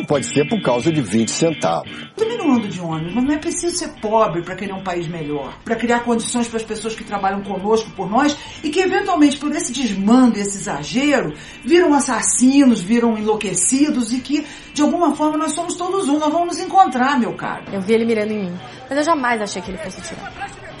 [0.00, 1.90] não pode ser por causa de 20 centavos.
[2.16, 5.06] Também não ando de ônibus, mas não é preciso ser pobre para querer um país
[5.06, 9.36] melhor, para criar condições para as pessoas que trabalham conosco, por nós, e que eventualmente
[9.36, 11.34] por esse desmando, esse exagero,
[11.64, 16.56] viram assassinos, viram enlouquecidos e que de alguma forma nós somos todos um, nós vamos
[16.56, 17.64] nos encontrar, meu caro.
[17.72, 18.58] Eu vi ele mirando em mim,
[18.88, 20.32] mas eu jamais achei que ele fosse tirar.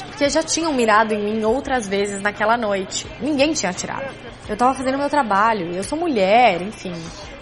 [0.06, 3.06] Porque já tinham mirado em mim outras vezes naquela noite.
[3.22, 4.14] Ninguém tinha atirado.
[4.48, 6.92] Eu tava fazendo meu trabalho, eu sou mulher, enfim.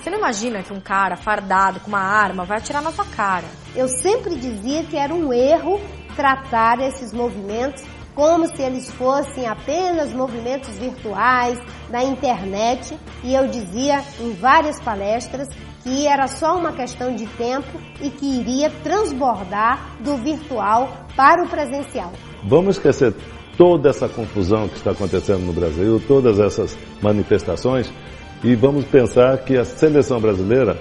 [0.08, 3.44] Você não imagina que um cara fardado com uma arma vai atirar na sua cara.
[3.76, 5.78] Eu sempre dizia que era um erro
[6.16, 7.84] tratar esses movimentos
[8.14, 11.58] como se eles fossem apenas movimentos virtuais
[11.90, 15.46] da internet e eu dizia em várias palestras
[15.82, 21.50] que era só uma questão de tempo e que iria transbordar do virtual para o
[21.50, 22.10] presencial.
[22.44, 23.14] Vamos esquecer
[23.58, 27.92] toda essa confusão que está acontecendo no Brasil, todas essas manifestações
[28.42, 30.78] e vamos pensar que a seleção brasileira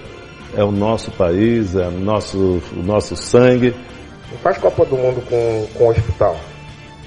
[0.55, 3.75] é o nosso país, é o nosso, o nosso sangue.
[4.31, 6.37] Não faz Copa do Mundo com, com hospital.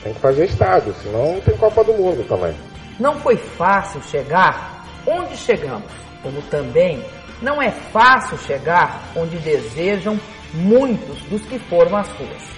[0.03, 2.55] Tem que fazer estádio, senão não tem Copa do Mundo também.
[2.99, 5.91] Não foi fácil chegar onde chegamos,
[6.23, 7.03] como também
[7.41, 10.19] não é fácil chegar onde desejam
[10.53, 12.51] muitos dos que foram às ruas.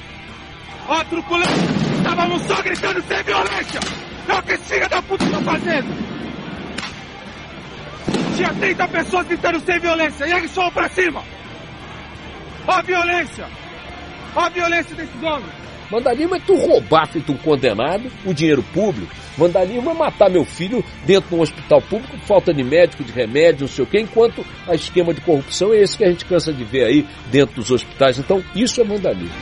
[0.88, 1.50] Ó, oh, truculento!
[1.96, 3.80] Estávamos só gritando sem violência!
[4.28, 6.11] É o que esse filho da puta tá fazendo!
[8.36, 11.22] Tinha 30 pessoas gritando sem violência e eles foram pra cima!
[12.66, 13.46] Ó a violência!
[14.34, 15.62] Ó a violência desses homens!
[15.90, 19.14] Vandalismo é tu roubar feito um condenado o dinheiro público.
[19.36, 23.62] Vandalismo é matar meu filho dentro de um hospital público falta de médico, de remédio,
[23.62, 26.50] não sei o quê, enquanto a esquema de corrupção é esse que a gente cansa
[26.50, 28.18] de ver aí dentro dos hospitais.
[28.18, 29.36] Então, isso é vandalismo.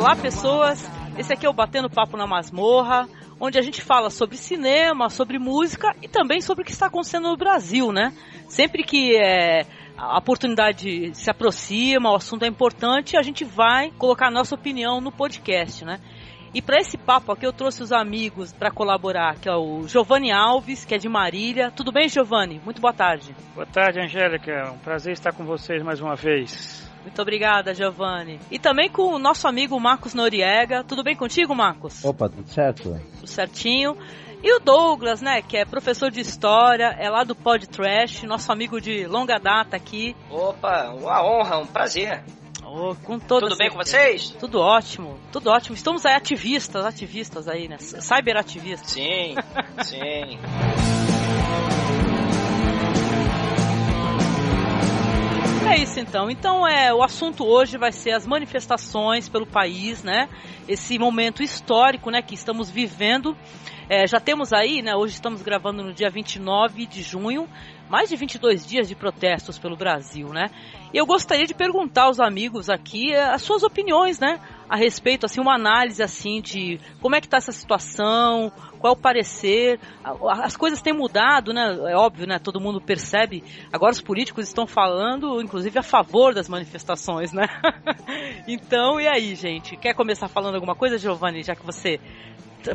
[0.03, 0.85] Olá, pessoas!
[1.17, 3.07] Esse aqui é o Batendo Papo na Masmorra,
[3.39, 7.29] onde a gente fala sobre cinema, sobre música e também sobre o que está acontecendo
[7.29, 8.13] no Brasil, né?
[8.49, 9.65] Sempre que é,
[9.97, 14.99] a oportunidade se aproxima, o assunto é importante, a gente vai colocar a nossa opinião
[14.99, 16.01] no podcast, né?
[16.53, 20.33] E para esse papo aqui eu trouxe os amigos para colaborar, que é o Giovanni
[20.33, 21.71] Alves, que é de Marília.
[21.71, 22.59] Tudo bem, Giovanni?
[22.65, 23.33] Muito boa tarde.
[23.55, 24.51] Boa tarde, Angélica.
[24.51, 26.91] É um prazer estar com vocês mais uma vez.
[27.03, 28.39] Muito obrigada, Giovanni.
[28.49, 30.83] E também com o nosso amigo Marcos Noriega.
[30.83, 32.03] Tudo bem contigo, Marcos?
[32.03, 32.99] Opa, tudo certo?
[33.19, 33.95] Tudo certinho.
[34.41, 38.51] E o Douglas, né, que é professor de história, é lá do Pod Trash, nosso
[38.51, 40.15] amigo de longa data aqui.
[40.29, 42.23] Opa, uma honra, um prazer.
[42.65, 44.31] Oh, com toda Tudo bem com vocês?
[44.31, 45.75] Tudo ótimo, tudo ótimo.
[45.75, 47.77] Estamos aí ativistas, ativistas aí, né?
[47.77, 48.89] Cyberativistas.
[48.89, 49.35] Sim,
[49.83, 50.39] sim.
[55.65, 56.29] É isso então.
[56.29, 60.27] Então é o assunto hoje vai ser as manifestações pelo país, né?
[60.67, 63.35] Esse momento histórico, né, que estamos vivendo.
[63.89, 64.93] É, já temos aí, né?
[64.95, 67.47] Hoje estamos gravando no dia 29 de junho,
[67.89, 70.49] mais de 22 dias de protestos pelo Brasil, né?
[70.93, 74.39] E eu gostaria de perguntar aos amigos aqui é, as suas opiniões, né?
[74.69, 78.97] A respeito, assim, uma análise assim de como é que está essa situação, qual é
[78.97, 79.79] o parecer.
[80.43, 81.77] As coisas têm mudado, né?
[81.89, 82.37] É óbvio, né?
[82.37, 83.43] Todo mundo percebe.
[83.71, 87.45] Agora os políticos estão falando, inclusive, a favor das manifestações, né?
[88.47, 89.77] então, e aí, gente?
[89.77, 91.99] Quer começar falando alguma coisa, Giovanni, já que você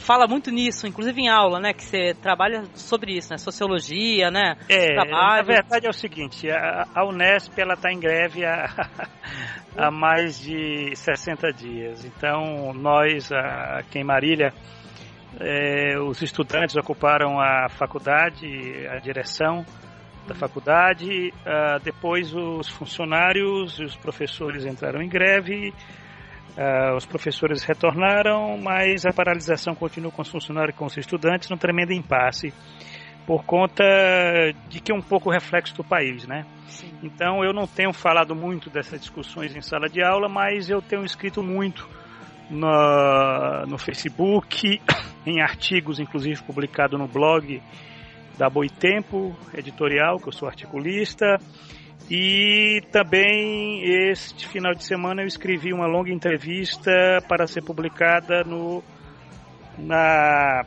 [0.00, 1.72] fala muito nisso, inclusive em aula, né?
[1.72, 3.38] Que você trabalha sobre isso, né?
[3.38, 4.56] Sociologia, né?
[4.68, 5.36] É, Trabalho.
[5.36, 8.66] na verdade é o seguinte, a, a Unesp ela está em greve há,
[9.76, 12.04] há mais de 60 dias.
[12.04, 14.52] Então nós aqui em Marília
[15.40, 19.64] é, os estudantes ocuparam a faculdade, a direção
[20.26, 25.72] da faculdade, uh, depois os funcionários e os professores entraram em greve,
[26.58, 31.48] uh, os professores retornaram, mas a paralisação continua com os funcionários e com os estudantes
[31.48, 32.52] num tremendo impasse,
[33.24, 33.84] por conta
[34.68, 36.44] de que é um pouco reflexo do país, né?
[36.66, 36.92] Sim.
[37.02, 41.04] Então eu não tenho falado muito dessas discussões em sala de aula, mas eu tenho
[41.04, 41.88] escrito muito
[42.50, 44.80] no, no Facebook,
[45.26, 47.62] em artigos, inclusive publicado no blog
[48.38, 51.36] da Boitempo Editorial, que eu sou articulista,
[52.10, 56.90] E também este final de semana eu escrevi uma longa entrevista
[57.28, 58.82] para ser publicada no
[59.76, 60.64] na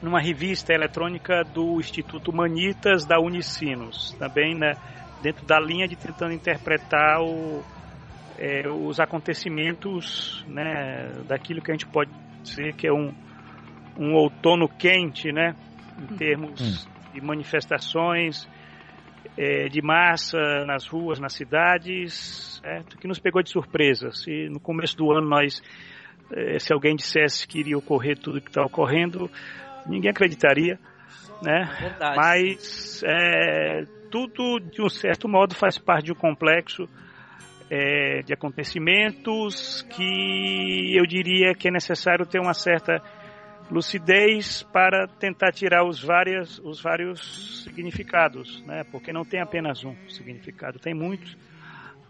[0.00, 4.74] numa revista eletrônica do Instituto Manitas da Unicinos, também né,
[5.20, 7.64] dentro da linha de tentando interpretar o,
[8.38, 12.12] é, os acontecimentos né, daquilo que a gente pode
[12.44, 13.12] dizer que é um,
[13.98, 15.56] um outono quente, né,
[15.98, 16.90] em termos hum.
[17.12, 18.48] de manifestações
[19.38, 20.36] é, de massa
[20.66, 22.98] nas ruas, nas cidades, certo?
[22.98, 24.10] que nos pegou de surpresa.
[24.10, 25.62] Se no começo do ano nós,
[26.32, 29.30] é, se alguém dissesse que iria ocorrer tudo que está ocorrendo,
[29.86, 30.76] ninguém acreditaria,
[31.40, 31.70] né?
[31.80, 32.16] Verdade.
[32.16, 36.88] Mas é, tudo de um certo modo faz parte de um complexo
[37.70, 43.00] é, de acontecimentos que eu diria que é necessário ter uma certa
[43.70, 48.84] lucidez para tentar tirar os, várias, os vários significados, né?
[48.90, 51.36] Porque não tem apenas um significado, tem muitos,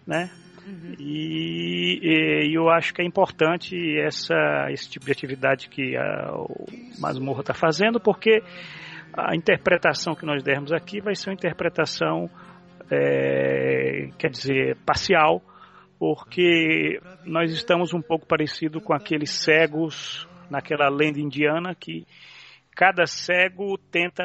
[0.07, 0.31] né?
[0.67, 0.95] Uhum.
[0.99, 6.67] E, e, eu acho que é importante essa, esse tipo de atividade que a, o
[7.01, 8.43] Masmorra está fazendo, porque
[9.13, 12.31] a interpretação que nós dermos aqui vai ser uma interpretação,
[12.91, 15.43] é, quer dizer, parcial,
[15.99, 22.06] porque nós estamos um pouco parecido com aqueles cegos naquela lenda indiana que
[22.75, 24.23] cada cego tenta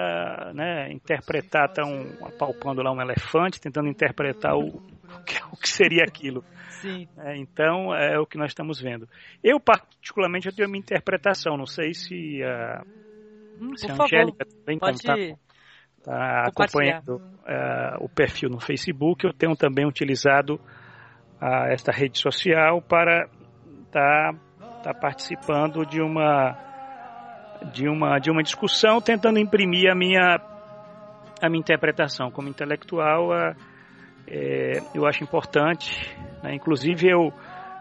[0.53, 4.67] né, interpretar, estão apalpando lá um elefante, tentando interpretar o,
[5.51, 6.43] o que seria aquilo.
[7.17, 9.07] É, então, é o que nós estamos vendo.
[9.43, 11.57] Eu, particularmente, eu tenho a minha interpretação.
[11.57, 12.83] Não sei se a,
[13.59, 15.15] hum, se a Angélica também está
[16.03, 19.25] tá acompanhando uh, o perfil no Facebook.
[19.25, 20.55] Eu tenho também utilizado
[21.41, 23.29] uh, esta rede social para
[23.85, 24.39] estar tá,
[24.83, 26.57] tá participando de uma
[27.71, 30.39] de uma de uma discussão tentando imprimir a minha
[31.41, 33.55] a minha interpretação como intelectual uh,
[34.27, 36.15] é, eu acho importante.
[36.41, 36.55] Né?
[36.55, 37.33] Inclusive, eu,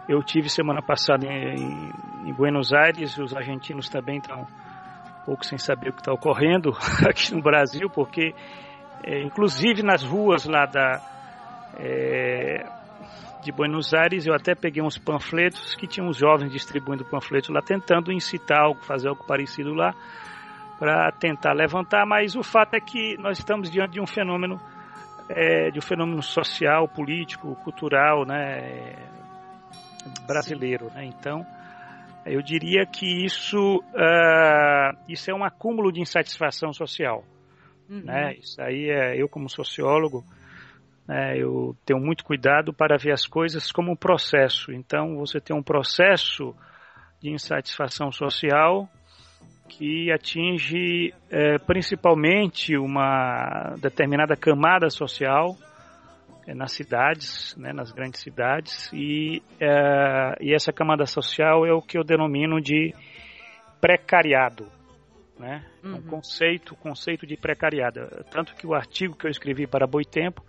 [0.08, 1.90] eu tive semana passada em,
[2.26, 6.70] em Buenos Aires, os argentinos também estão um pouco sem saber o que está ocorrendo
[7.08, 8.34] aqui no Brasil, porque,
[9.04, 11.00] é, inclusive nas ruas lá da,
[11.78, 12.64] é,
[13.42, 17.60] de Buenos Aires, eu até peguei uns panfletos que tinham os jovens distribuindo panfletos lá,
[17.60, 19.94] tentando incitar algo, fazer algo parecido lá,
[20.78, 24.60] para tentar levantar, mas o fato é que nós estamos diante de um fenômeno
[25.28, 28.96] é, de um fenômeno social, político, cultural, né,
[30.26, 31.04] brasileiro, né?
[31.04, 31.46] Então,
[32.26, 37.24] eu diria que isso, uh, isso é um acúmulo de insatisfação social,
[37.88, 38.02] uhum.
[38.04, 38.34] né?
[38.34, 40.24] Isso aí é eu como sociólogo,
[41.06, 44.72] né, eu tenho muito cuidado para ver as coisas como um processo.
[44.72, 46.54] Então, você tem um processo
[47.20, 48.88] de insatisfação social
[49.68, 55.56] que atinge é, principalmente uma determinada camada social
[56.46, 61.80] é, nas cidades, né, nas grandes cidades, e, é, e essa camada social é o
[61.80, 62.94] que eu denomino de
[63.80, 64.66] precariado.
[65.38, 65.64] Né?
[65.82, 65.96] Uhum.
[65.96, 68.00] Um conceito, conceito de precariado.
[68.30, 70.44] Tanto que o artigo que eu escrevi para Boitempo,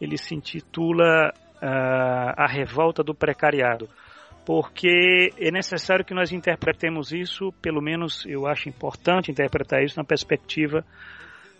[0.00, 3.88] ele se intitula uh, A Revolta do Precariado.
[4.46, 10.04] Porque é necessário que nós interpretemos isso, pelo menos eu acho importante interpretar isso na
[10.04, 10.82] perspectiva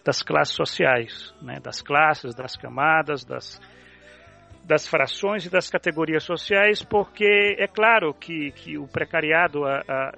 [0.03, 3.61] das classes sociais, né, das classes, das camadas, das,
[4.65, 10.13] das frações e das categorias sociais, porque é claro que, que o precariado a, a,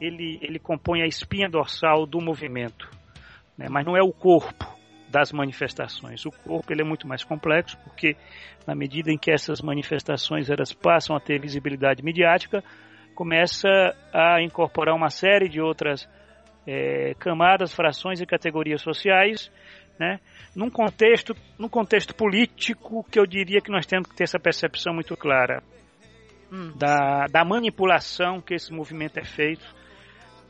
[0.00, 2.88] ele, ele compõe a espinha dorsal do movimento,
[3.58, 4.81] né, mas não é o corpo
[5.12, 6.24] das manifestações.
[6.24, 8.16] O corpo ele é muito mais complexo, porque
[8.66, 12.64] na medida em que essas manifestações elas passam a ter visibilidade midiática,
[13.14, 13.68] começa
[14.12, 16.08] a incorporar uma série de outras
[16.66, 19.52] é, camadas, frações e categorias sociais,
[20.00, 20.18] né?
[20.56, 24.94] Num contexto, num contexto político que eu diria que nós temos que ter essa percepção
[24.94, 25.62] muito clara
[26.50, 26.72] hum.
[26.74, 29.64] da, da manipulação que esse movimento é feito,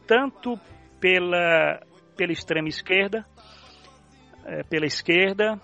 [0.07, 0.57] tanto
[1.01, 1.81] pela,
[2.17, 3.27] pela extrema esquerda,
[4.45, 5.61] é, pela esquerda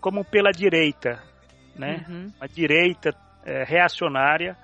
[0.00, 1.22] como pela direita,
[1.76, 2.04] né?
[2.08, 2.32] Uhum.
[2.40, 4.56] A direita é, reacionária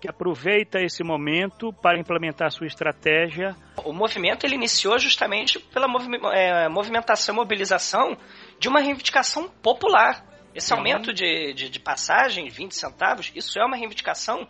[0.00, 3.56] que aproveita esse momento para implementar sua estratégia.
[3.84, 5.86] O movimento ele iniciou justamente pela
[6.34, 8.16] é, movimentação, mobilização
[8.58, 10.24] de uma reivindicação popular.
[10.54, 14.48] Esse aumento de, de, de passagem, 20 centavos, isso é uma reivindicação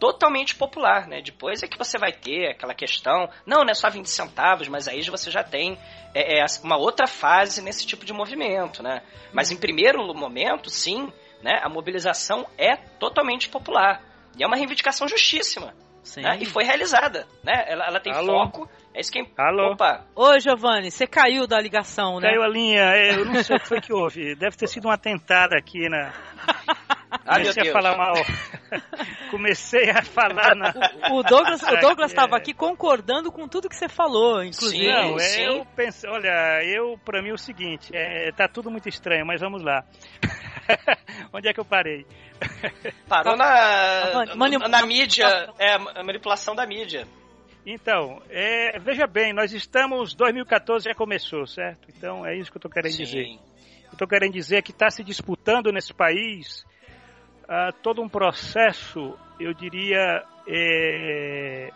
[0.00, 1.20] totalmente popular, né?
[1.22, 4.88] Depois é que você vai ter aquela questão, não, não é só 20 centavos, mas
[4.88, 5.78] aí você já tem
[6.14, 9.02] é, é, uma outra fase nesse tipo de movimento, né?
[9.32, 11.60] Mas em primeiro momento, sim, né?
[11.62, 14.02] A mobilização é totalmente popular
[14.36, 15.74] e é uma reivindicação justíssima.
[16.16, 16.38] Né?
[16.40, 17.64] E foi realizada, né?
[17.68, 18.44] Ela, ela tem Alô.
[18.44, 19.26] foco É isso que é...
[19.36, 19.72] Alô?
[19.72, 20.04] Opa!
[20.16, 22.28] Oi, Giovanni, você caiu da ligação, né?
[22.28, 24.34] Caiu a linha, eu não sei o que foi que houve.
[24.34, 26.12] Deve ter sido um atentado aqui na.
[27.10, 28.14] Ah, Comecei a falar mal.
[29.30, 30.72] Comecei a falar na.
[31.12, 32.38] O Douglas o Douglas estava É.
[32.38, 34.86] aqui concordando com tudo que você falou, inclusive.
[34.86, 38.88] Não, é, eu pensei, olha, eu para mim é o seguinte, é, tá tudo muito
[38.88, 39.84] estranho, mas vamos lá.
[41.32, 42.06] Onde é que eu parei?
[43.08, 45.26] Parou na, Mani- na, na mídia,
[45.58, 47.06] é, a manipulação da mídia.
[47.66, 51.88] Então, é, veja bem, nós estamos 2014 já começou, certo?
[51.94, 53.04] Então é isso que eu estou querendo Sim.
[53.04, 53.26] dizer.
[53.86, 56.64] Eu estou querendo dizer que está se disputando nesse país
[57.52, 61.72] ah, todo um processo, eu diria, é,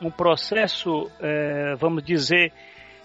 [0.00, 2.52] um processo, é, vamos dizer,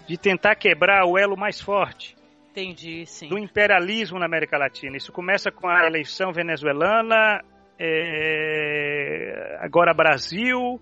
[0.08, 2.18] de tentar quebrar o elo mais forte
[2.50, 3.30] Entendi, sim.
[3.30, 4.98] do imperialismo na América Latina.
[4.98, 7.44] Isso começa com a eleição venezuelana,
[7.78, 10.82] é, agora Brasil,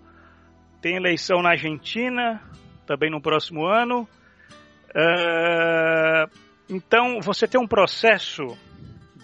[0.81, 2.41] tem eleição na Argentina,
[2.87, 4.07] também no próximo ano.
[4.95, 6.29] Ah,
[6.69, 8.57] então, você tem um processo,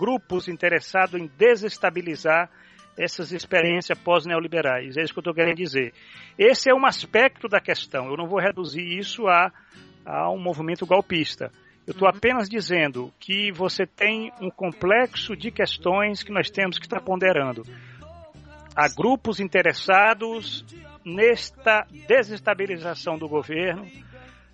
[0.02, 2.50] grupos interessados em desestabilizar
[2.98, 4.98] essas experiências pós-neoliberais.
[4.98, 5.94] É isso que eu estou querendo dizer.
[6.40, 8.08] Esse é um aspecto da questão.
[8.08, 9.52] Eu não vou reduzir isso a,
[10.04, 11.52] a um movimento golpista.
[11.86, 16.86] Eu estou apenas dizendo que você tem um complexo de questões que nós temos que
[16.86, 17.64] estar ponderando.
[18.76, 20.66] Há grupos interessados
[21.06, 23.86] nesta desestabilização do governo,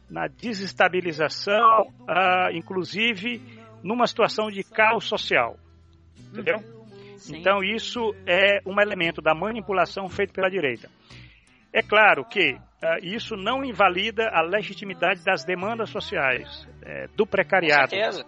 [0.10, 5.58] na desestabilização, ah, inclusive numa situação de caos social.
[6.32, 6.58] Entendeu?
[7.30, 10.90] Então isso é um elemento da manipulação feito pela direita.
[11.74, 17.90] É claro que ah, isso não invalida a legitimidade das demandas sociais, eh, do precariado.
[17.90, 18.26] Com certeza.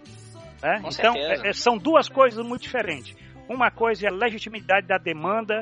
[0.62, 0.80] né?
[0.82, 1.46] Com Então, certeza.
[1.46, 3.16] é- é- são duas coisas muito diferentes.
[3.48, 5.62] Uma coisa é a legitimidade da demanda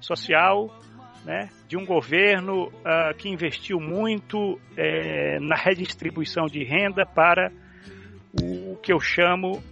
[0.00, 0.68] social
[1.24, 7.50] né, de um governo ah, que investiu muito eh, na redistribuição de renda para
[8.42, 9.62] o que eu chamo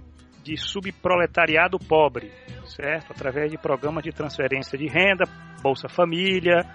[0.42, 2.30] de subproletariado pobre,
[2.66, 3.12] certo?
[3.12, 5.24] Através de programas de transferência de renda,
[5.62, 6.66] Bolsa Família,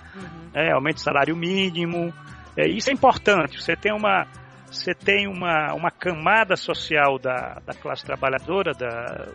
[0.53, 2.11] é, aumento do salário mínimo.
[2.57, 3.61] É, isso é importante.
[3.61, 4.25] Você tem uma,
[4.65, 9.27] você tem uma, uma camada social da, da classe trabalhadora, da,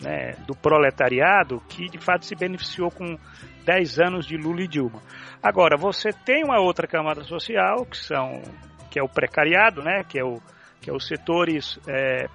[0.00, 3.18] né, do proletariado, que de fato se beneficiou com
[3.64, 5.02] 10 anos de Lula e Dilma.
[5.42, 8.42] Agora, você tem uma outra camada social, que, são,
[8.90, 10.40] que é o precariado, né, que, é o,
[10.86, 12.28] que é os setores é,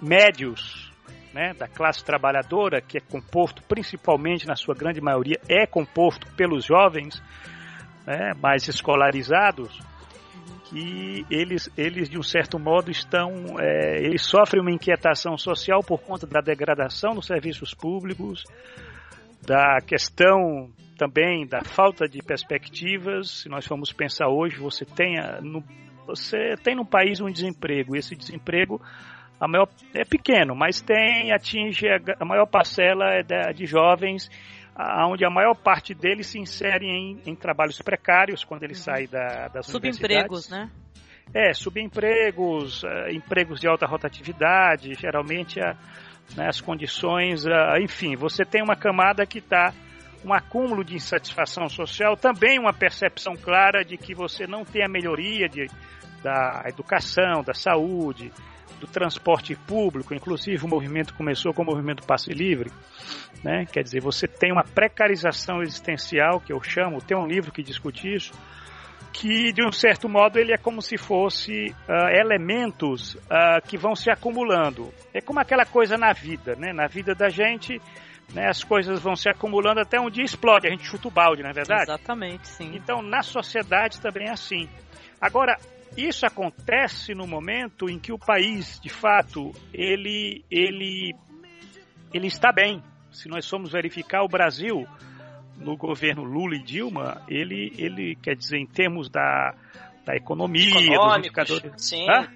[0.00, 0.92] médios
[1.32, 6.64] né, da classe trabalhadora, que é composto principalmente, na sua grande maioria, é composto pelos
[6.64, 7.20] jovens
[8.06, 9.76] né, mais escolarizados,
[10.70, 16.00] que eles, eles de um certo modo estão, é, eles sofrem uma inquietação social por
[16.00, 18.44] conta da degradação dos serviços públicos,
[19.44, 23.40] da questão também da falta de perspectivas.
[23.42, 25.60] Se nós formos pensar hoje, você tem a- no,
[26.06, 27.96] você tem no país um desemprego.
[27.96, 28.80] Esse desemprego
[29.40, 34.30] a maior, é pequeno, mas tem atinge a, a maior parcela é da, de jovens,
[34.74, 39.08] a- onde a maior parte deles se insere em, em trabalhos precários quando eles saem
[39.08, 40.70] da, das Subempregos, né?
[41.34, 45.74] É, subempregos, eh, empregos de alta rotatividade, geralmente a-
[46.36, 49.72] né, as condições, ah, enfim, você tem uma camada que está
[50.24, 54.88] um acúmulo de insatisfação social, também uma percepção clara de que você não tem a
[54.88, 55.66] melhoria de,
[56.22, 58.32] da educação, da saúde,
[58.80, 62.70] do transporte público, inclusive o movimento começou com o movimento passe livre,
[63.42, 63.66] né?
[63.70, 68.12] quer dizer, você tem uma precarização existencial, que eu chamo, tem um livro que discute
[68.12, 68.32] isso,
[69.12, 73.94] que de um certo modo ele é como se fosse ah, elementos ah, que vão
[73.94, 74.92] se acumulando.
[75.14, 76.72] É como aquela coisa na vida, né?
[76.72, 77.80] Na vida da gente,
[78.32, 81.42] né, as coisas vão se acumulando até um dia explode, a gente chuta o balde,
[81.42, 81.82] não é verdade?
[81.82, 82.72] Exatamente, sim.
[82.74, 84.68] Então, na sociedade também é assim.
[85.20, 85.56] Agora,
[85.96, 91.14] isso acontece no momento em que o país, de fato, ele, ele,
[92.12, 92.82] ele está bem.
[93.12, 94.86] Se nós formos verificar o Brasil
[95.56, 99.54] no governo Lula e Dilma, ele, ele quer dizer, em termos da,
[100.04, 101.72] da economia, dos Econômicos, indicadores.
[101.76, 102.10] sim.
[102.10, 102.28] Hã?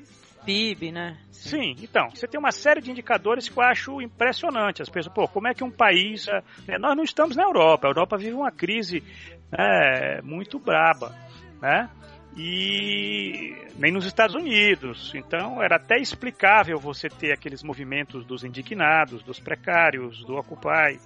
[0.48, 1.18] PIB, né?
[1.30, 4.80] Sim, então, você tem uma série de indicadores que eu acho impressionante.
[4.80, 6.26] As pessoas, pô, como é que um país.
[6.26, 9.04] eh, né, Nós não estamos na Europa, a Europa vive uma crise
[9.52, 11.14] né, muito braba,
[11.60, 11.90] né?
[12.34, 15.12] E nem nos Estados Unidos.
[15.14, 20.98] Então, era até explicável você ter aqueles movimentos dos indignados, dos precários, do Occupy,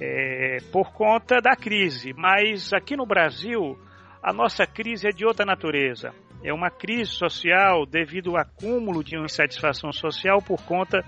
[0.00, 2.12] eh, por conta da crise.
[2.12, 3.76] Mas aqui no Brasil,
[4.22, 6.14] a nossa crise é de outra natureza.
[6.44, 11.04] É uma crise social devido ao acúmulo de insatisfação social por conta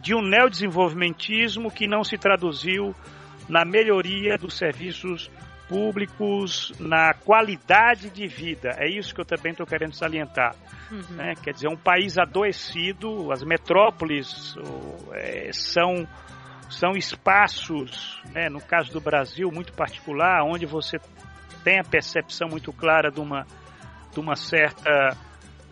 [0.00, 2.94] de um neodesenvolvimentismo que não se traduziu
[3.48, 5.30] na melhoria dos serviços
[5.68, 8.70] públicos na qualidade de vida.
[8.78, 10.54] É isso que eu também estou querendo salientar.
[10.90, 11.16] Uhum.
[11.16, 11.34] Né?
[11.42, 14.54] Quer dizer, um país adoecido, as metrópoles
[15.12, 16.06] é, são,
[16.68, 20.98] são espaços, né, no caso do Brasil, muito particular, onde você
[21.64, 23.46] tem a percepção muito clara de uma,
[24.14, 25.16] de uma certa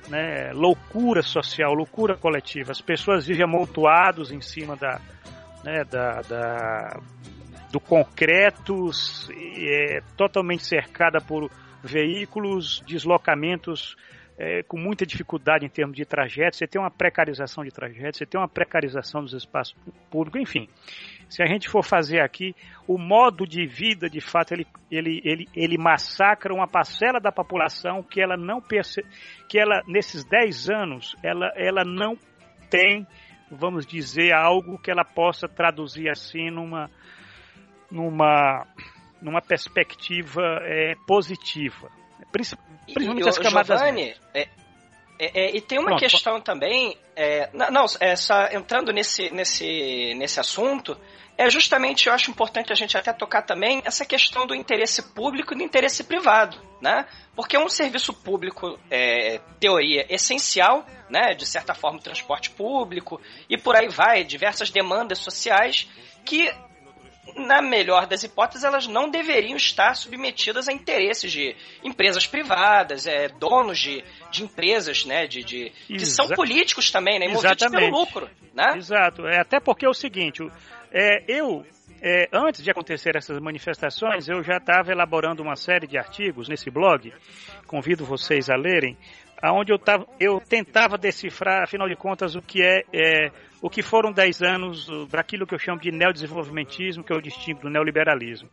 [0.09, 2.73] né, loucura social, loucura coletiva.
[2.73, 5.01] As pessoas vivem amontoados em cima da,
[5.65, 7.01] né, da, da
[7.71, 8.91] do concreto,
[9.57, 11.51] é, totalmente cercada por
[11.83, 13.97] veículos, deslocamentos
[14.39, 18.27] é, com muita dificuldade em termos de trajeto, você tem uma precarização de trajeto, você
[18.27, 19.75] tem uma precarização dos espaços
[20.11, 20.69] públicos, enfim.
[21.33, 22.55] Se a gente for fazer aqui,
[22.87, 28.03] o modo de vida, de fato, ele, ele, ele, ele massacra uma parcela da população
[28.03, 29.09] que ela não percebe,
[29.49, 32.19] que ela, nesses 10 anos, ela, ela não
[32.69, 33.07] tem,
[33.51, 36.91] vamos dizer, algo que ela possa traduzir assim numa,
[37.91, 38.67] numa,
[39.23, 41.89] numa perspectiva é, positiva.
[42.31, 43.81] Principalmente e, as camadas.
[43.81, 44.49] Giovanni, é,
[45.19, 46.01] é, é, e tem uma Pronto.
[46.01, 50.99] questão também, é, não, é, só entrando nesse, nesse, nesse assunto,
[51.37, 55.55] é justamente, eu acho importante a gente até tocar também essa questão do interesse público
[55.55, 57.07] e do interesse privado, né?
[57.35, 61.35] Porque um serviço público, é, teoria, essencial, né?
[61.35, 65.89] De certa forma, o transporte público e por aí vai, diversas demandas sociais
[66.25, 66.53] que
[67.37, 73.29] na melhor das hipóteses, elas não deveriam estar submetidas a interesses de empresas privadas, é,
[73.29, 78.29] donos de, de empresas, né, de, de que são políticos também, né, movidos pelo lucro,
[78.53, 78.77] né?
[78.77, 79.27] Exato.
[79.27, 80.43] É, até porque é o seguinte,
[80.93, 81.65] é, eu
[82.05, 86.69] é, antes de acontecer essas manifestações, eu já estava elaborando uma série de artigos nesse
[86.69, 87.13] blog,
[87.65, 88.99] convido vocês a lerem,
[89.43, 93.83] aonde eu, tava, eu tentava decifrar, afinal de contas, o que é, é o que
[93.83, 98.49] foram 10 anos daquilo que eu chamo de neodesenvolvimentismo, que é o distinto do neoliberalismo.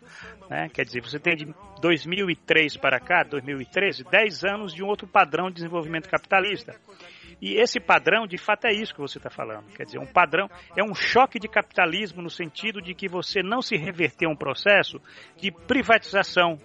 [0.50, 0.68] Né?
[0.74, 5.48] Quer dizer, você tem de 2003 para cá, 2013, 10 anos de um outro padrão
[5.50, 6.76] de desenvolvimento capitalista.
[7.42, 9.66] E esse padrão, de fato, é isso que você está falando.
[9.74, 13.62] Quer dizer, um padrão é um choque de capitalismo no sentido de que você não
[13.62, 15.00] se reverter um processo
[15.38, 16.58] de privatização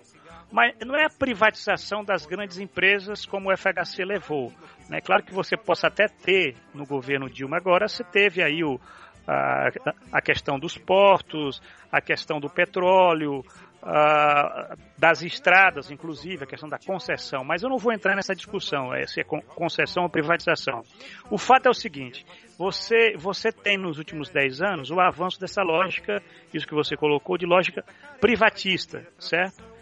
[0.52, 4.52] mas não é a privatização das grandes empresas como o FHC levou.
[4.88, 5.00] Né?
[5.00, 8.78] claro que você possa até ter no governo Dilma agora, você teve aí o,
[9.26, 9.68] a,
[10.12, 13.42] a questão dos portos, a questão do petróleo,
[13.82, 17.44] a, das estradas, inclusive, a questão da concessão.
[17.44, 20.82] Mas eu não vou entrar nessa discussão, é, se é concessão ou privatização.
[21.30, 22.24] O fato é o seguinte:
[22.58, 27.36] você, você tem nos últimos 10 anos o avanço dessa lógica, isso que você colocou,
[27.36, 27.84] de lógica
[28.20, 29.73] privatista, certo?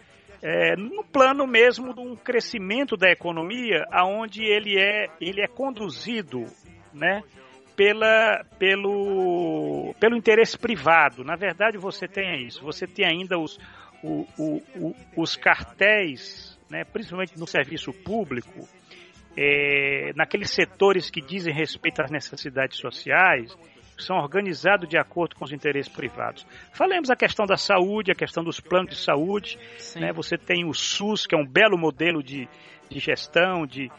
[0.43, 6.43] É, no plano mesmo de um crescimento da economia, aonde ele é, ele é conduzido,
[6.93, 7.23] né,
[7.77, 11.23] pela, pelo, pelo interesse privado.
[11.23, 12.61] Na verdade, você tem isso.
[12.61, 13.57] Você tem ainda os,
[14.03, 18.67] o, o, o, os cartéis, né, principalmente no serviço público,
[19.37, 23.57] é, naqueles setores que dizem respeito às necessidades sociais,
[23.97, 26.45] são organizados de acordo com os interesses privados.
[26.71, 29.57] Falemos a questão da saúde, a questão dos planos de saúde.
[29.95, 30.11] Né?
[30.13, 32.47] Você tem o SUS, que é um belo modelo de,
[32.89, 33.89] de gestão, de,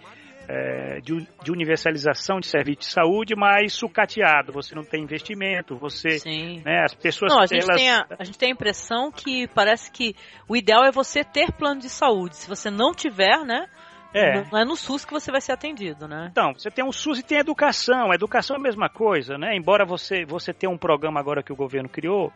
[0.48, 4.52] é, de, de, universalização de serviço de saúde, mas sucateado.
[4.52, 6.18] Você não tem investimento, você.
[6.18, 6.62] Sim.
[6.64, 7.32] Né, as pessoas.
[7.32, 7.76] Não, a, gente elas...
[7.76, 10.14] tem a, a gente tem a impressão que parece que
[10.48, 12.36] o ideal é você ter plano de saúde.
[12.36, 13.68] Se você não tiver, né?
[14.14, 14.44] É.
[14.50, 16.28] Não é no SUS que você vai ser atendido, né?
[16.30, 18.12] Então, você tem o SUS e tem a educação.
[18.12, 19.56] A educação é a mesma coisa, né?
[19.56, 22.32] Embora você, você tenha um programa agora que o governo criou,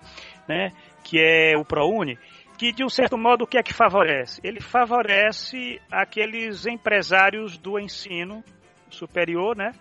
[0.49, 0.73] né?
[1.05, 2.19] Que é o ProUni,
[2.59, 4.41] que de um certo modo o que é que favorece?
[4.43, 8.43] Ele favorece aqueles empresários do ensino
[8.91, 9.73] superior, né?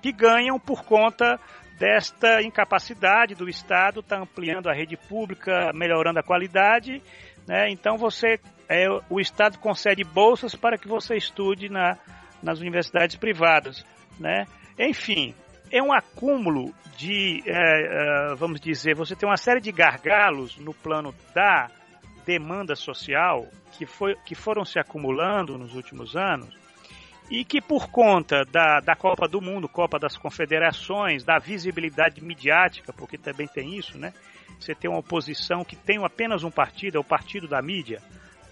[0.00, 1.40] Que ganham por conta
[1.80, 7.02] desta incapacidade do Estado, está ampliando a rede pública, melhorando a qualidade,
[7.48, 7.68] né?
[7.70, 8.38] Então você
[8.70, 11.98] é, o Estado concede bolsas para que você estude na,
[12.40, 13.84] nas universidades privadas,
[14.16, 14.46] né?
[14.78, 15.34] Enfim,
[15.72, 20.72] é um acúmulo de, é, é, vamos dizer, você tem uma série de gargalos no
[20.72, 21.68] plano da
[22.24, 26.56] demanda social que, foi, que foram se acumulando nos últimos anos
[27.28, 32.92] e que por conta da, da Copa do Mundo, Copa das Confederações, da visibilidade midiática,
[32.92, 34.12] porque também tem isso, né?
[34.60, 38.00] Você tem uma oposição que tem apenas um partido, é o partido da mídia,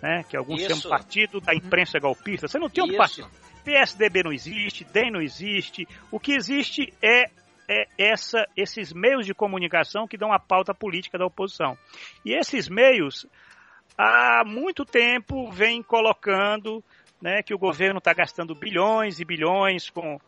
[0.03, 0.25] né?
[0.29, 0.81] Que alguns Isso.
[0.81, 2.49] chamam partido da imprensa golpista.
[2.49, 3.29] Você não tem um partido.
[3.65, 5.87] PSDB não existe, DEM não existe.
[6.11, 7.25] O que existe é,
[7.69, 11.77] é essa, esses meios de comunicação que dão a pauta política da oposição.
[12.25, 13.27] E esses meios,
[13.97, 16.83] há muito tempo, vêm colocando
[17.21, 20.19] né, que o governo está gastando bilhões e bilhões com,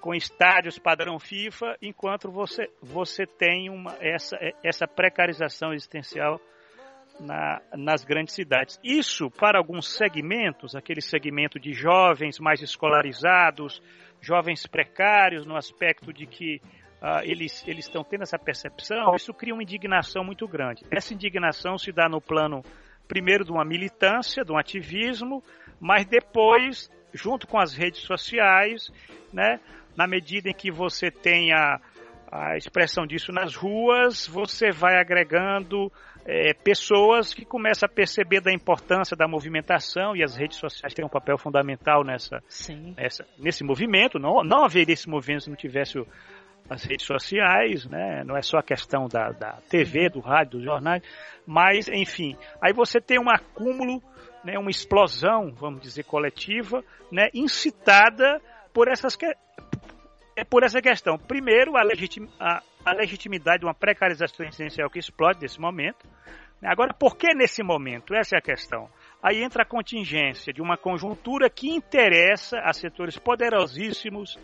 [0.00, 6.40] com estádios padrão FIFA, enquanto você, você tem uma, essa, essa precarização existencial
[7.20, 8.78] na, nas grandes cidades.
[8.82, 13.82] Isso para alguns segmentos, aquele segmento de jovens mais escolarizados,
[14.20, 16.60] jovens precários, no aspecto de que
[17.02, 20.84] uh, eles, eles estão tendo essa percepção, isso cria uma indignação muito grande.
[20.90, 22.62] Essa indignação se dá no plano,
[23.06, 25.42] primeiro, de uma militância, de um ativismo,
[25.80, 28.90] mas depois, junto com as redes sociais,
[29.32, 29.60] né,
[29.96, 31.80] na medida em que você tenha
[32.30, 35.90] a expressão disso nas ruas, você vai agregando
[36.30, 41.02] é, pessoas que começam a perceber da importância da movimentação e as redes sociais têm
[41.02, 42.42] um papel fundamental nessa,
[42.94, 44.18] nessa nesse movimento.
[44.18, 46.06] Não, não haveria esse movimento se não tivesse o,
[46.68, 48.22] as redes sociais, né?
[48.24, 51.02] não é só a questão da, da TV, do rádio, dos jornais,
[51.46, 54.02] mas, enfim, aí você tem um acúmulo,
[54.44, 58.38] né, uma explosão, vamos dizer, coletiva, né, incitada
[58.74, 59.24] por essas que...
[60.36, 61.16] é por essa questão.
[61.16, 62.28] Primeiro, a, legitim...
[62.38, 66.08] a, a legitimidade de uma precarização essencial que explode nesse momento.
[66.62, 68.14] Agora, por que nesse momento?
[68.14, 68.88] Essa é a questão.
[69.22, 74.36] Aí entra a contingência de uma conjuntura que interessa a setores poderosíssimos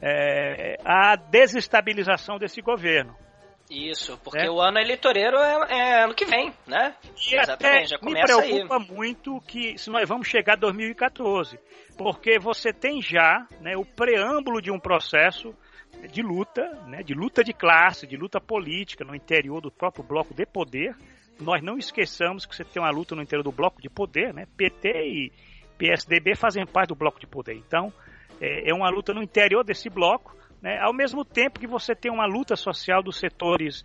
[0.00, 3.16] é, a desestabilização desse governo.
[3.70, 4.50] Isso, porque é.
[4.50, 6.94] o ano eleitoreiro é, é, ano que vem, né?
[7.30, 8.86] E Exatamente, já começa me preocupa aí.
[8.90, 11.58] muito que se nós vamos chegar a 2014,
[11.96, 15.54] porque você tem já né, o preâmbulo de um processo
[16.08, 20.34] de luta, né, de luta de classe, de luta política no interior do próprio bloco
[20.34, 20.96] de poder.
[21.40, 24.46] Nós não esqueçamos que você tem uma luta no interior do bloco de poder, né?
[24.56, 25.32] PT e
[25.78, 27.54] PSDB fazem parte do bloco de poder.
[27.54, 27.92] Então,
[28.40, 30.78] é, é uma luta no interior desse bloco, né?
[30.80, 33.84] ao mesmo tempo que você tem uma luta social dos setores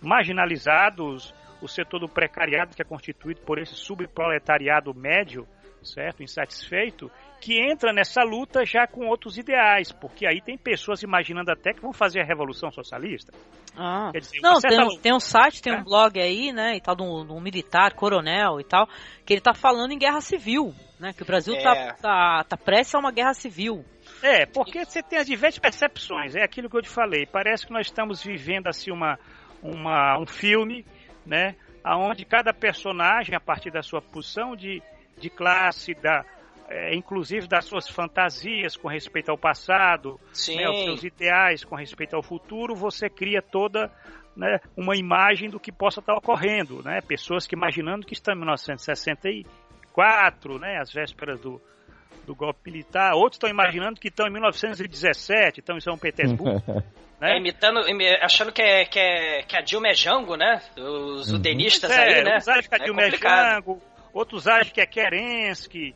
[0.00, 5.46] marginalizados, o setor do precariado, que é constituído por esse subproletariado médio,
[5.82, 6.22] certo?
[6.22, 7.10] Insatisfeito,
[7.40, 11.80] que entra nessa luta já com outros ideais, porque aí tem pessoas imaginando até que
[11.80, 13.32] vão fazer a revolução socialista.
[13.76, 14.10] Ah.
[14.12, 15.76] Dizer, não, tem, um, tem um site, tem é?
[15.76, 18.88] um blog aí, né, e tal, de um, de um, militar, coronel e tal,
[19.24, 21.86] que ele tá falando em guerra civil, né, que o Brasil tá, é.
[21.92, 23.84] tá, tá, tá prestes a uma guerra civil.
[24.22, 27.24] É, porque você tem as diversas percepções, é aquilo que eu te falei.
[27.24, 29.16] Parece que nós estamos vivendo assim uma,
[29.62, 30.84] uma, um filme,
[31.24, 31.54] né?
[31.84, 34.82] Onde cada personagem, a partir da sua posição de,
[35.18, 36.24] de classe, da,
[36.68, 42.14] é, inclusive das suas fantasias com respeito ao passado, né, os seus ideais com respeito
[42.14, 43.90] ao futuro, você cria toda
[44.36, 46.82] né, uma imagem do que possa estar ocorrendo.
[46.82, 47.00] Né?
[47.00, 51.58] Pessoas que imaginando que estão em 1964, né, às vésperas do,
[52.26, 53.14] do golpe militar.
[53.14, 56.62] Outros estão imaginando que estão em 1917, estão em São Petersburgo.
[57.18, 57.32] né?
[57.32, 57.80] É, imitando,
[58.22, 60.62] achando que, é, que, é, que a Dilma é Jango, né?
[60.76, 61.36] Os uhum.
[61.36, 62.38] udenistas é, aí, né?
[62.40, 65.94] Que a é Dilma é, é Jango, outros acham que é Kerensky,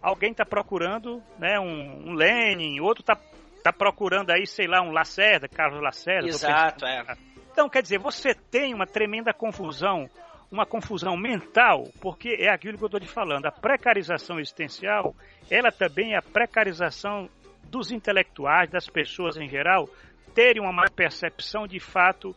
[0.00, 3.16] alguém está procurando né, um, um Lenin, outro está
[3.62, 6.28] tá procurando aí, sei lá, um Lacerda, Carlos Lacerda.
[6.28, 7.04] Exato, é.
[7.52, 10.08] Então, quer dizer, você tem uma tremenda confusão
[10.52, 13.46] uma confusão mental, porque é aquilo que eu estou te falando.
[13.46, 15.16] A precarização existencial,
[15.50, 17.26] ela também é a precarização
[17.70, 19.88] dos intelectuais, das pessoas em geral,
[20.34, 22.36] terem uma má percepção de fato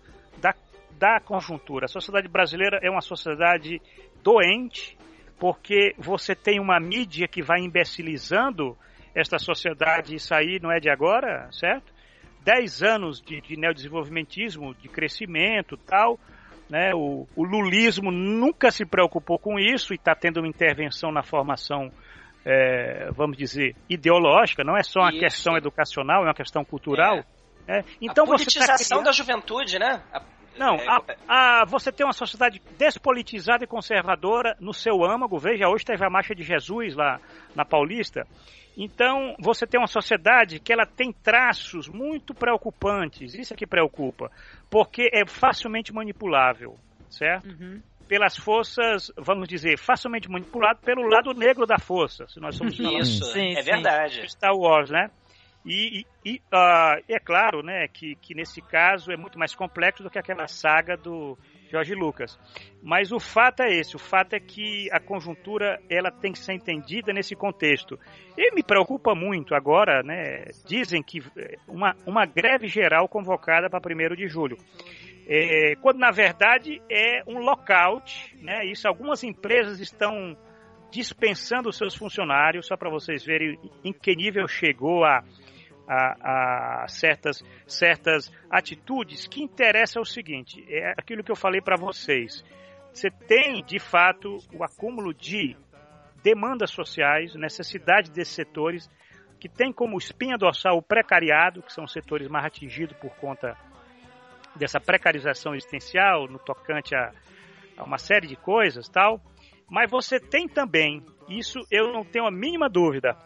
[0.98, 1.86] da, conjuntura.
[1.86, 3.82] A sociedade brasileira é uma sociedade
[4.24, 4.98] doente,
[5.40, 8.78] porque você tem uma mídia que vai imbecilizando
[9.14, 11.94] esta sociedade, isso aí não é de agora, certo?
[12.44, 16.20] Dez anos de, de neodesenvolvimentismo, de crescimento tal,
[16.70, 16.94] né?
[16.94, 21.92] O, o lulismo nunca se preocupou com isso e está tendo uma intervenção na formação,
[22.46, 24.64] é, vamos dizer, ideológica.
[24.64, 25.20] Não é só uma isso.
[25.20, 27.20] questão educacional, é uma questão cultural.
[27.20, 27.36] É.
[27.68, 27.84] É.
[28.00, 29.06] Então a politização você tá criando...
[29.06, 30.04] da juventude, né?
[30.14, 30.22] A...
[30.58, 35.38] Não, a, a, você tem uma sociedade despolitizada e conservadora no seu âmago.
[35.38, 37.20] Veja, hoje teve a Marcha de Jesus lá
[37.56, 38.26] na Paulista.
[38.78, 43.34] Então, você tem uma sociedade que ela tem traços muito preocupantes.
[43.34, 44.30] Isso é que preocupa,
[44.70, 46.76] porque é facilmente manipulável,
[47.10, 47.48] certo?
[47.48, 47.82] Uhum.
[48.08, 53.24] Pelas forças, vamos dizer, facilmente manipulado pelo lado negro da força, se nós somos Isso,
[53.32, 53.72] sim, é sim.
[53.72, 54.30] verdade.
[54.30, 55.10] Star Wars, né?
[55.66, 60.04] E, e, e uh, é claro, né, que, que nesse caso é muito mais complexo
[60.04, 61.38] do que aquela saga do
[61.72, 62.40] Jorge Lucas.
[62.84, 66.54] Mas o fato é esse, o fato é que a conjuntura ela tem que ser
[66.54, 68.00] entendida nesse contexto.
[68.38, 70.46] E me preocupa muito agora, né?
[70.68, 74.58] Dizem que eh, uma, uma greve geral convocada para 1 de julho.
[75.28, 78.64] É, quando na verdade é um lockout, né?
[78.66, 80.38] Isso algumas empresas estão
[80.92, 85.24] dispensando seus funcionários, só para vocês verem em que nível chegou a
[85.88, 91.62] a, a, certas, certas atitudes que interessa é o seguinte, é aquilo que eu falei
[91.62, 92.44] para vocês.
[92.94, 95.56] Você tem, de fato, o acúmulo de
[96.24, 98.90] demandas sociais, necessidade desses setores,
[99.40, 103.56] que tem como espinha dorsal o precariado, que são setores mais atingidos por conta
[104.56, 107.12] dessa precarização existencial no tocante a,
[107.78, 109.22] a uma série de coisas tal.
[109.70, 113.18] Mas você tem também, isso eu não tenho a mínima dúvida,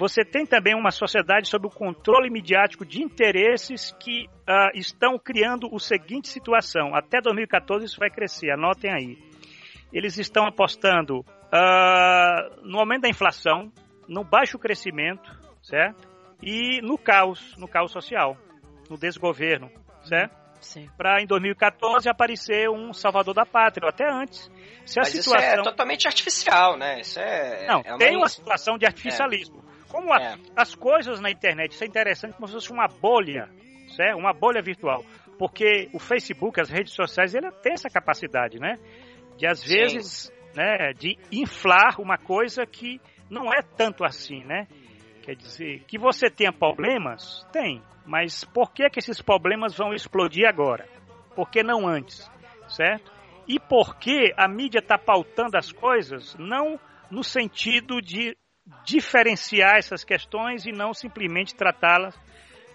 [0.00, 5.68] você tem também uma sociedade sob o controle midiático de interesses que uh, estão criando
[5.70, 6.94] o seguinte situação.
[6.94, 9.18] Até 2014 isso vai crescer, anotem aí.
[9.92, 13.70] Eles estão apostando uh, no aumento da inflação,
[14.08, 15.30] no baixo crescimento,
[15.62, 16.08] certo?
[16.42, 18.38] E no caos, no caos social,
[18.88, 19.70] no desgoverno,
[20.02, 20.34] certo?
[20.96, 24.50] Para em 2014 aparecer um salvador da pátria, ou até antes.
[24.86, 25.46] Se a Mas situação...
[25.46, 27.00] isso é totalmente artificial, né?
[27.00, 27.66] Isso é.
[27.66, 27.98] Não, é uma...
[27.98, 29.62] tem uma situação de artificialismo.
[29.66, 29.69] É.
[29.90, 30.36] Como a, é.
[30.56, 33.48] as coisas na internet, isso é interessante como se fosse uma bolha,
[33.96, 34.18] certo?
[34.18, 35.04] uma bolha virtual.
[35.38, 38.74] Porque o Facebook, as redes sociais, ele tem essa capacidade, né?
[39.36, 43.00] De às vezes, né, de inflar uma coisa que
[43.30, 44.66] não é tanto assim, né?
[45.22, 47.82] Quer dizer, que você tenha problemas, tem.
[48.04, 50.86] Mas por que, que esses problemas vão explodir agora?
[51.34, 52.30] Por que não antes?
[52.68, 53.12] Certo?
[53.46, 56.78] E por que a mídia está pautando as coisas não
[57.10, 58.36] no sentido de
[58.84, 62.14] diferenciar essas questões e não simplesmente tratá-las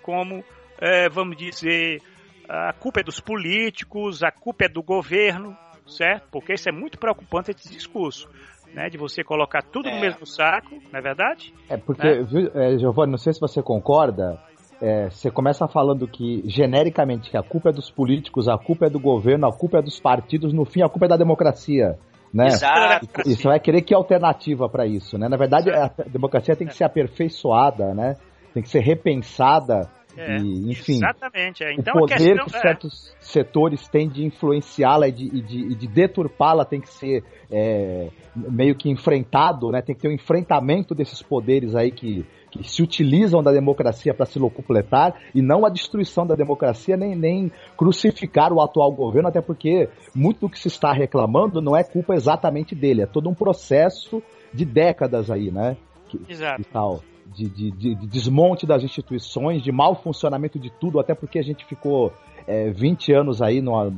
[0.01, 0.43] como,
[0.79, 2.01] é, vamos dizer,
[2.47, 6.27] a culpa é dos políticos, a culpa é do governo, certo?
[6.31, 8.29] Porque isso é muito preocupante esse discurso.
[8.73, 9.95] Né, de você colocar tudo é.
[9.95, 11.53] no mesmo saco, não é verdade?
[11.69, 14.37] É porque, viu, é, Giovanni, não sei se você concorda,
[14.81, 18.89] é, você começa falando que, genericamente, que a culpa é dos políticos, a culpa é
[18.89, 21.97] do governo, a culpa é dos partidos, no fim a culpa é da democracia
[22.35, 22.47] né?
[22.47, 23.07] Exato.
[23.25, 25.29] E você vai querer que alternativa para isso, né?
[25.29, 28.17] Na verdade, a democracia tem que ser aperfeiçoada, né?
[28.53, 31.63] Tem que ser repensada é, e, enfim, exatamente.
[31.63, 31.73] É.
[31.73, 32.59] Então, o poder questão, que é.
[32.59, 33.21] certos é...
[33.21, 38.89] setores têm de influenciá-la e de, de, de deturpá-la tem que ser é, meio que
[38.89, 39.81] enfrentado, né?
[39.81, 42.25] Tem que ter um enfrentamento desses poderes aí que,
[42.57, 47.15] que se utilizam da democracia para se locupletar e não a destruição da democracia nem,
[47.15, 51.83] nem crucificar o atual governo, até porque muito do que se está reclamando não é
[51.83, 54.21] culpa exatamente dele, é todo um processo
[54.53, 55.77] de décadas aí, né?
[56.07, 56.61] Que, Exato.
[56.61, 61.39] E tal de, de, de, desmonte das instituições, de mau funcionamento de tudo, até porque
[61.39, 62.13] a gente ficou
[62.47, 63.91] é, 20 anos aí numa,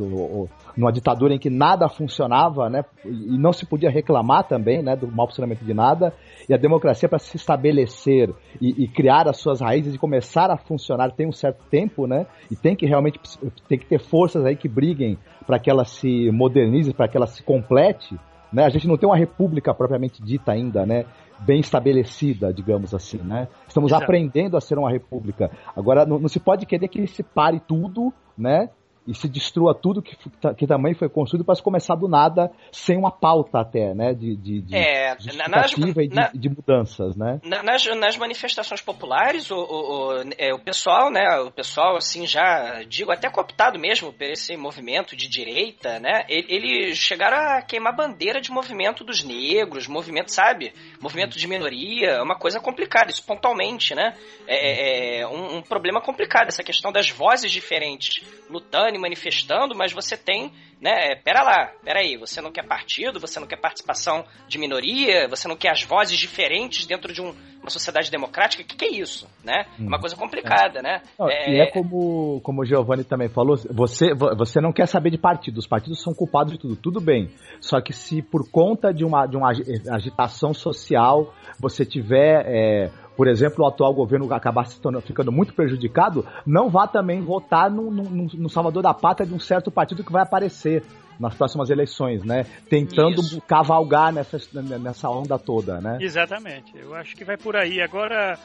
[0.76, 2.84] numa ditadura em que nada funcionava, né?
[3.06, 4.96] E não se podia reclamar também, né?
[4.96, 6.14] Do mau funcionamento de nada.
[6.48, 10.58] E a democracia, para se estabelecer e, e, criar as suas raízes e começar a
[10.58, 12.26] funcionar, tem um certo tempo, né?
[12.50, 13.20] E tem que realmente
[13.68, 17.28] tem que ter forças aí que briguem para que ela se modernize, para que ela
[17.28, 18.18] se complete.
[18.52, 18.66] Né?
[18.66, 21.06] A gente não tem uma república propriamente dita ainda, né?
[21.40, 23.48] Bem estabelecida, digamos assim, né?
[23.68, 24.04] Estamos Exato.
[24.04, 25.52] aprendendo a ser uma república.
[25.76, 28.70] Agora, não, não, se pode querer que se pare tudo, né?
[29.08, 30.18] E se destrua tudo que,
[30.58, 34.36] que também foi construído para se começar do nada, sem uma pauta até, né, de,
[34.36, 35.16] de, de é,
[35.48, 37.40] nas, e de, na, de, mudanças, né?
[37.64, 42.84] Nas, nas manifestações populares, o, o, o, é, o, pessoal, né, o pessoal, assim, já,
[42.84, 48.42] digo, até cooptado mesmo por esse movimento de direita, né, eles chegaram a queimar bandeira
[48.42, 53.96] de movimento dos negros, movimento, sabe, movimento de minoria, é uma coisa complicada, isso pontualmente,
[53.96, 54.14] né,
[54.46, 59.92] é, é, é um, um problema complicado, essa questão das vozes diferentes lutando manifestando, mas
[59.94, 61.12] você tem, né?
[61.12, 65.28] É, pera lá, pera aí, você não quer partido, você não quer participação de minoria,
[65.28, 68.64] você não quer as vozes diferentes dentro de um, uma sociedade democrática.
[68.64, 69.66] O que, que, é isso, né?
[69.80, 70.82] Hum, uma coisa complicada, é.
[70.82, 71.02] né?
[71.18, 71.50] Não, é...
[71.50, 75.58] E é como, como o Giovanni também falou, você, você não quer saber de partido,
[75.58, 77.30] os partidos são culpados de tudo, tudo bem.
[77.60, 79.52] Só que se por conta de uma, de uma
[79.92, 85.52] agitação social você tiver é, por exemplo, o atual governo acabar se tornando, ficando muito
[85.52, 90.04] prejudicado, não vá também votar no, no, no Salvador da Pátria de um certo partido
[90.04, 90.84] que vai aparecer
[91.20, 92.46] nas próximas eleições, né?
[92.70, 93.42] Tentando Isso.
[93.42, 95.98] cavalgar nessa, nessa onda toda, né?
[96.00, 96.78] Exatamente.
[96.78, 97.82] Eu acho que vai por aí.
[97.82, 98.38] Agora,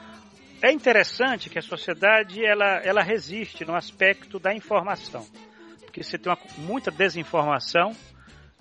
[0.62, 5.26] é interessante que a sociedade ela, ela resiste no aspecto da informação.
[5.84, 7.92] Porque você tem uma, muita desinformação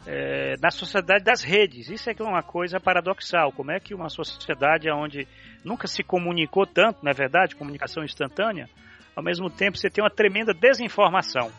[0.06, 1.90] é, na sociedade das redes.
[1.90, 3.52] Isso é é uma coisa paradoxal.
[3.52, 5.28] Como é que uma sociedade onde
[5.64, 7.56] nunca se comunicou tanto, não é verdade?
[7.56, 8.70] Comunicação instantânea.
[9.16, 11.52] Ao mesmo tempo, você tem uma tremenda desinformação.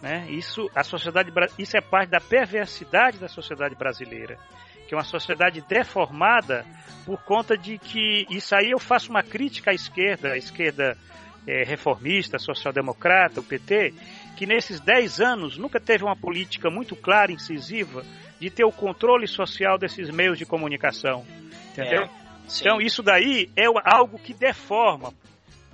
[0.00, 0.26] Né?
[0.30, 4.36] Isso, a sociedade, isso é parte da perversidade da sociedade brasileira,
[4.88, 6.66] que é uma sociedade deformada
[7.06, 10.96] por conta de que isso aí eu faço uma crítica à esquerda, à esquerda
[11.46, 13.94] é, reformista, social-democrata, o PT,
[14.36, 18.04] que nesses 10 anos nunca teve uma política muito clara, incisiva,
[18.40, 21.24] de ter o controle social desses meios de comunicação.
[21.70, 22.02] Entendeu?
[22.02, 22.10] É.
[22.60, 25.12] Então isso daí é algo que deforma,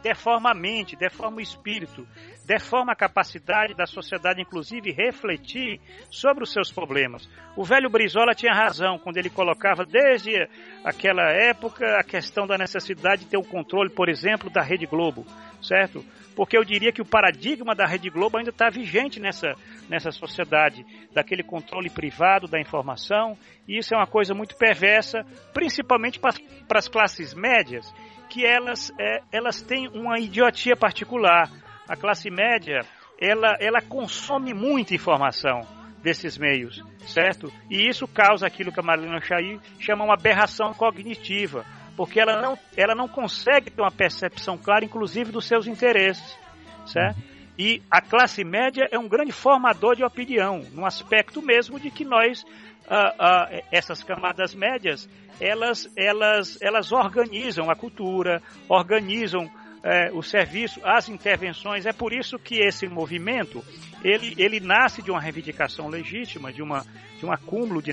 [0.03, 2.07] deforma a mente, deforma o espírito,
[2.45, 7.29] deforma a capacidade da sociedade, inclusive, refletir sobre os seus problemas.
[7.57, 10.49] O velho Brizola tinha razão quando ele colocava, desde
[10.83, 15.27] aquela época, a questão da necessidade de ter o controle, por exemplo, da Rede Globo,
[15.61, 16.05] certo?
[16.39, 19.57] Porque eu diria que o paradigma da Rede Globo ainda está vigente nessa,
[19.89, 26.21] nessa sociedade, daquele controle privado da informação, e isso é uma coisa muito perversa, principalmente
[26.21, 27.93] para as classes médias,
[28.31, 31.51] que elas, é, elas têm uma idiotia particular.
[31.89, 32.83] A classe média,
[33.21, 35.63] ela, ela consome muita informação
[36.05, 37.53] desses meios, certo?
[37.69, 41.67] E isso causa aquilo que a Marlene Chay chama uma aberração cognitiva,
[41.99, 46.39] porque ela não, ela não consegue ter uma percepção clara, inclusive, dos seus interesses,
[46.87, 47.21] certo?
[47.59, 52.05] E a classe média é um grande formador de opinião, no aspecto mesmo de que
[52.05, 52.45] nós,
[52.89, 55.09] ah, ah, essas camadas médias,
[55.41, 59.51] elas, elas, elas organizam a cultura, organizam
[59.89, 61.87] é, o serviço, as intervenções.
[61.87, 63.65] É por isso que esse movimento
[64.05, 66.85] ele, ele nasce de uma reivindicação legítima, de, uma,
[67.19, 67.93] de um acúmulo de,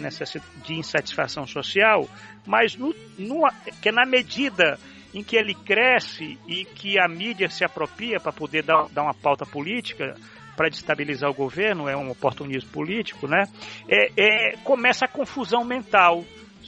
[0.64, 2.08] de insatisfação social,
[2.46, 3.48] mas no, no,
[3.82, 4.78] que na medida
[5.14, 9.14] em que ele cresce e que a mídia se apropria para poder dar, dar uma
[9.14, 10.16] pauta política,
[10.58, 13.44] para destabilizar o governo, é um oportunismo político, né?
[13.90, 16.24] É, é, começa a confusão mental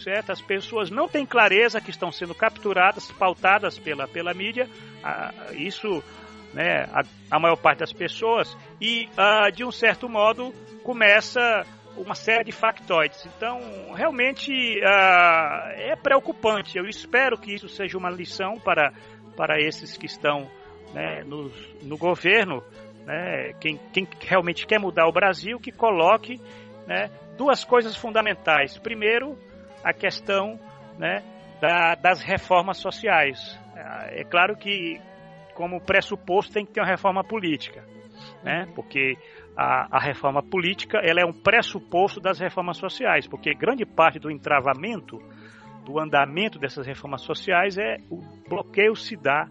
[0.07, 0.31] certo?
[0.31, 4.65] As pessoas não têm clareza que estão sendo capturadas, pautadas pela, pela mídia,
[5.03, 6.01] ah, isso,
[6.53, 11.65] né, a, a, maior parte das pessoas, e ah, de um certo modo começa
[11.97, 13.25] uma série de factoides.
[13.25, 13.59] Então,
[13.93, 14.53] realmente
[14.85, 16.77] ah, é preocupante.
[16.77, 18.93] Eu espero que isso seja uma lição para,
[19.35, 20.49] para esses que estão
[20.93, 22.63] né, no, no governo,
[23.05, 26.39] né, quem, quem realmente quer mudar o Brasil, que coloque
[26.87, 28.77] né, duas coisas fundamentais.
[28.77, 29.37] Primeiro,
[29.83, 30.59] a questão
[30.97, 31.23] né,
[31.61, 33.59] da, das reformas sociais.
[34.09, 34.99] É claro que,
[35.53, 37.83] como pressuposto, tem que ter uma reforma política,
[38.43, 38.67] né?
[38.75, 39.17] porque
[39.55, 44.31] a, a reforma política ela é um pressuposto das reformas sociais, porque grande parte do
[44.31, 45.19] entravamento,
[45.85, 49.47] do andamento dessas reformas sociais é o bloqueio se dá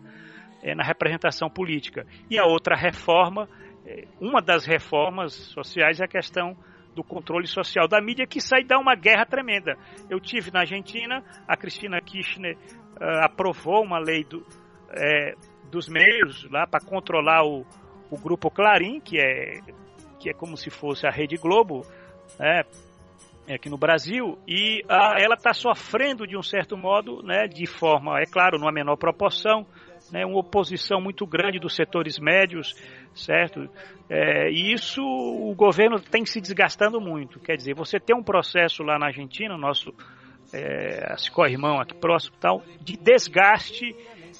[0.63, 2.07] é, na representação política.
[2.31, 3.49] E a outra reforma,
[3.87, 6.57] é, uma das reformas sociais é a questão
[6.97, 9.77] do controle social da mídia que sai dar uma guerra tremenda.
[10.09, 14.45] Eu tive na Argentina, a Cristina Kirchner uh, aprovou uma lei do,
[14.91, 15.35] é,
[15.71, 17.67] dos meios lá para controlar o,
[18.11, 19.61] o grupo Clarim, que é,
[20.19, 21.83] que é como se fosse a Rede Globo,
[22.39, 22.63] né,
[23.55, 28.19] aqui no Brasil, e uh, ela está sofrendo de um certo modo, né, de forma,
[28.19, 29.67] é claro, numa menor proporção,
[30.11, 32.75] né, uma oposição muito grande dos setores médios,
[33.15, 33.69] certo?
[34.09, 37.41] É, e isso o governo tem se desgastando muito.
[37.41, 39.93] Quer dizer, você tem um processo lá na Argentina, nosso
[40.53, 43.95] é, co-irmão aqui próximo, tal, de desgaste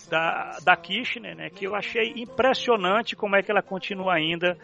[0.09, 4.57] da, da Kirchner, né, que eu achei impressionante como é que ela continua ainda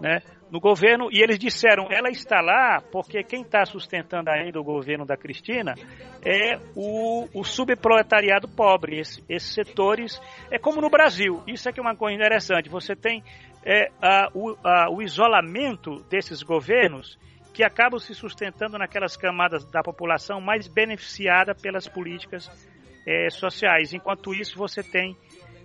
[0.00, 0.20] né,
[0.52, 1.08] no governo.
[1.10, 5.74] E eles disseram, ela está lá porque quem está sustentando ainda o governo da Cristina
[6.22, 9.00] é o, o subproletariado pobre.
[9.00, 11.42] Esse, esses setores, é como no Brasil.
[11.46, 12.68] Isso é que é uma coisa interessante.
[12.68, 13.24] Você tem
[13.64, 17.18] é, a, o, a, o isolamento desses governos
[17.54, 22.50] que acabam se sustentando naquelas camadas da população mais beneficiada pelas políticas
[23.06, 23.94] é, sociais.
[23.94, 25.16] Enquanto isso, você tem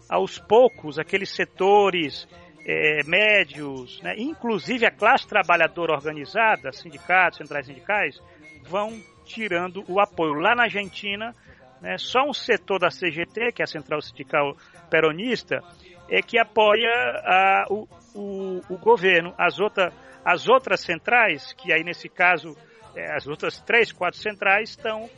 [0.10, 2.28] aos poucos aqueles setores
[2.68, 8.22] é, médios, né, inclusive a classe trabalhadora organizada, sindicatos, centrais sindicais,
[8.68, 10.34] vão tirando o apoio.
[10.34, 11.34] Lá na Argentina,
[11.82, 14.58] né, só um setor da CGT, que é a Central Sindical
[14.90, 15.62] Peronista,
[16.10, 16.90] é que apoia
[17.24, 19.34] a, o, o, o, governo.
[19.38, 19.94] As, outra,
[20.26, 22.54] as outras centrais, que aí nesse caso,
[22.94, 25.10] é, as outras três, quatro centrais, estão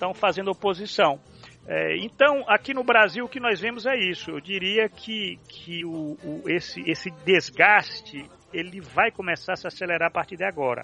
[0.00, 1.20] estão fazendo oposição.
[1.72, 4.32] É, então, aqui no Brasil, o que nós vemos é isso.
[4.32, 10.08] Eu diria que, que o, o, esse, esse desgaste ele vai começar a se acelerar
[10.08, 10.82] a partir de agora.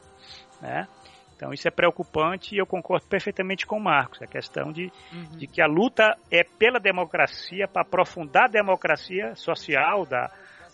[0.62, 0.86] Né?
[1.34, 4.22] Então, isso é preocupante e eu concordo perfeitamente com o Marcos.
[4.22, 5.36] A questão de, uhum.
[5.36, 10.30] de que a luta é pela democracia, para aprofundar a democracia social, da,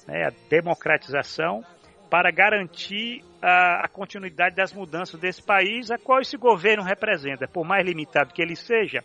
[0.06, 1.64] né, a democratização,
[2.10, 7.48] para garantir a, a, continuidade das mudanças desse país, a qual esse governo representa.
[7.48, 9.02] Por mais limitado que ele seja,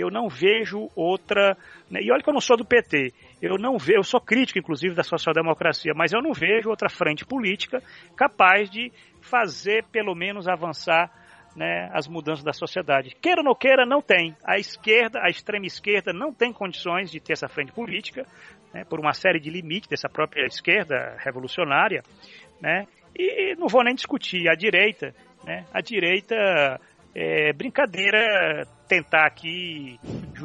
[0.00, 1.56] eu não vejo outra.
[1.90, 4.58] Né, e olha que eu não sou do PT, eu não vejo, eu sou crítico,
[4.58, 7.82] inclusive, da social-democracia, mas eu não vejo outra frente política
[8.16, 11.10] capaz de fazer, pelo menos, avançar
[11.56, 13.16] né, as mudanças da sociedade.
[13.20, 14.36] Queira ou não queira, não tem.
[14.44, 18.24] A esquerda, a extrema esquerda, não tem condições de ter essa frente política,
[18.72, 22.02] né, por uma série de limites dessa própria esquerda revolucionária,
[22.60, 24.48] né, e não vou nem discutir.
[24.48, 25.12] A direita,
[25.44, 26.80] né, a direita
[27.20, 29.98] é brincadeira tentar aqui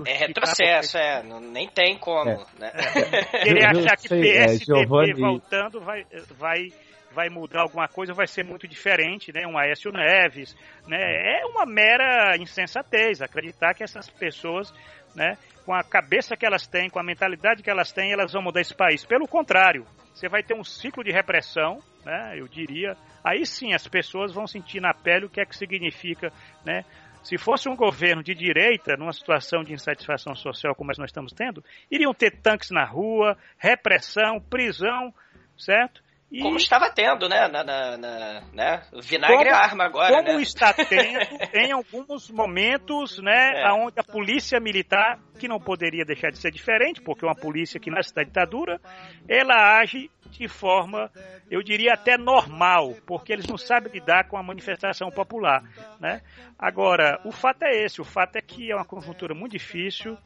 [0.07, 1.07] É retrocesso, porque...
[1.07, 2.45] é, não, nem tem como, é.
[2.59, 2.71] né?
[2.73, 3.43] É.
[3.45, 6.03] Querer achar que PSDB é, voltando vai,
[6.35, 6.67] vai,
[7.11, 9.45] vai mudar alguma coisa, vai ser muito diferente, né?
[9.45, 10.55] Um Aécio Neves,
[10.87, 10.97] né?
[11.41, 14.73] É uma mera insensatez acreditar que essas pessoas,
[15.15, 15.37] né?
[15.63, 18.61] Com a cabeça que elas têm, com a mentalidade que elas têm, elas vão mudar
[18.61, 19.05] esse país.
[19.05, 22.39] Pelo contrário, você vai ter um ciclo de repressão, né?
[22.39, 22.95] Eu diria.
[23.23, 26.31] Aí sim as pessoas vão sentir na pele o que é que significa,
[26.65, 26.83] né?
[27.23, 31.63] Se fosse um governo de direita, numa situação de insatisfação social como nós estamos tendo,
[31.89, 35.13] iriam ter tanques na rua, repressão, prisão,
[35.57, 36.03] certo?
[36.33, 36.41] E...
[36.41, 37.47] Como estava tendo, né?
[37.47, 38.81] Na, na, na né?
[39.03, 40.15] Vinagre como, é arma agora.
[40.15, 40.41] Como né?
[40.41, 41.19] está tendo
[41.53, 43.61] em alguns momentos, né?
[43.61, 43.71] É.
[43.71, 47.79] Onde a polícia militar, que não poderia deixar de ser diferente, porque é uma polícia
[47.79, 48.81] que nasce da ditadura,
[49.29, 51.11] ela age de forma,
[51.51, 55.61] eu diria até normal, porque eles não sabem lidar com a manifestação popular,
[55.99, 56.21] né?
[56.57, 60.17] Agora, o fato é esse, o fato é que é uma conjuntura muito difícil,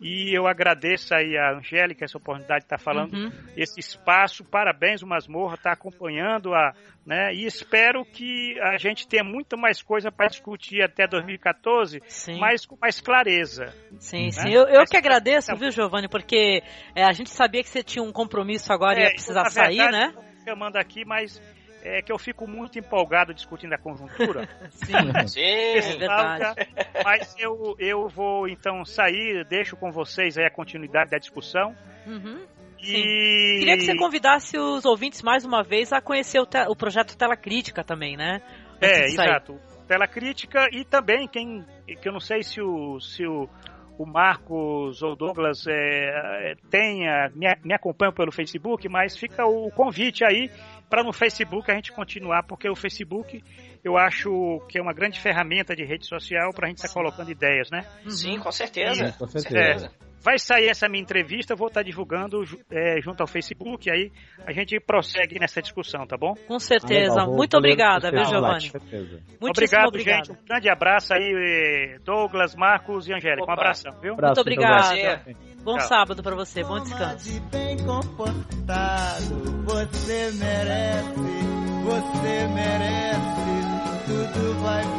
[0.00, 3.30] e eu agradeço aí a Angélica essa oportunidade de estar falando uhum.
[3.56, 4.44] esse espaço.
[4.44, 6.74] Parabéns, o Masmorra está acompanhando a,
[7.06, 7.32] né?
[7.32, 12.38] E espero que a gente tenha muito mais coisa para discutir até 2014, sim.
[12.38, 13.66] mas com mais clareza.
[13.98, 14.30] Sim, né?
[14.30, 14.52] sim.
[14.52, 16.62] Eu, eu que agradeço, viu, Giovanni, porque
[16.94, 19.78] é, a gente sabia que você tinha um compromisso agora é, e ia precisar sair,
[19.78, 20.24] verdade, né?
[20.46, 21.40] Eu mando aqui, mas
[21.84, 24.48] é que eu fico muito empolgado discutindo a conjuntura.
[24.72, 26.68] Sim, Sim é verdade.
[27.04, 31.76] Mas eu, eu vou então sair, deixo com vocês aí a continuidade da discussão.
[32.06, 32.42] Uhum.
[32.80, 33.58] E...
[33.60, 36.58] Queria que você convidasse os ouvintes mais uma vez a conhecer o, te...
[36.68, 38.42] o projeto Tela Crítica também, né?
[38.80, 39.58] é, exato.
[39.86, 41.64] Tela Crítica e também quem
[42.00, 43.48] que eu não sei se o, se o,
[43.98, 49.70] o Marcos ou Douglas é, é tenha, me, me acompanham pelo Facebook, mas fica o
[49.70, 50.50] convite aí
[50.88, 53.42] para no Facebook a gente continuar, porque o Facebook
[53.82, 56.94] eu acho que é uma grande ferramenta de rede social para a gente estar tá
[56.94, 57.86] colocando ideias, né?
[58.08, 59.12] Sim, com certeza.
[59.12, 59.86] Sim, com certeza.
[59.86, 63.92] É, vai sair essa minha entrevista, eu vou estar divulgando é, junto ao Facebook, e
[63.92, 64.12] aí
[64.46, 66.34] a gente prossegue nessa discussão, tá bom?
[66.48, 67.20] Com certeza.
[67.20, 68.72] Ah, Muito obrigada, viu, Giovanni?
[69.38, 70.32] Obrigado, obrigado, gente.
[70.32, 73.42] Um grande abraço aí, Douglas, Marcos e Angélica.
[73.42, 73.52] Opa.
[73.52, 74.16] Um abração, viu?
[74.16, 75.22] Muito obrigada.
[75.62, 75.88] Bom Tchau.
[75.88, 77.40] sábado para você, bom descanso.
[77.50, 81.14] Bem comportado, você merece,
[81.84, 83.44] você merece,
[84.06, 84.93] tudo vai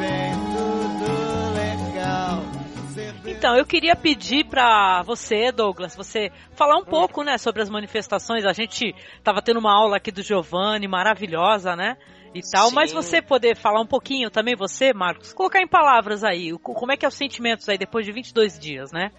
[3.38, 8.46] Então, eu queria pedir para você, Douglas, você falar um pouco, né, sobre as manifestações.
[8.46, 11.98] A gente tava tendo uma aula aqui do Giovanni, maravilhosa, né?
[12.34, 12.76] E tal, Sim.
[12.76, 16.98] mas você poder falar um pouquinho também, você, Marcos, colocar em palavras aí, como é
[16.98, 19.12] que é os sentimentos aí depois de 22 dias, né?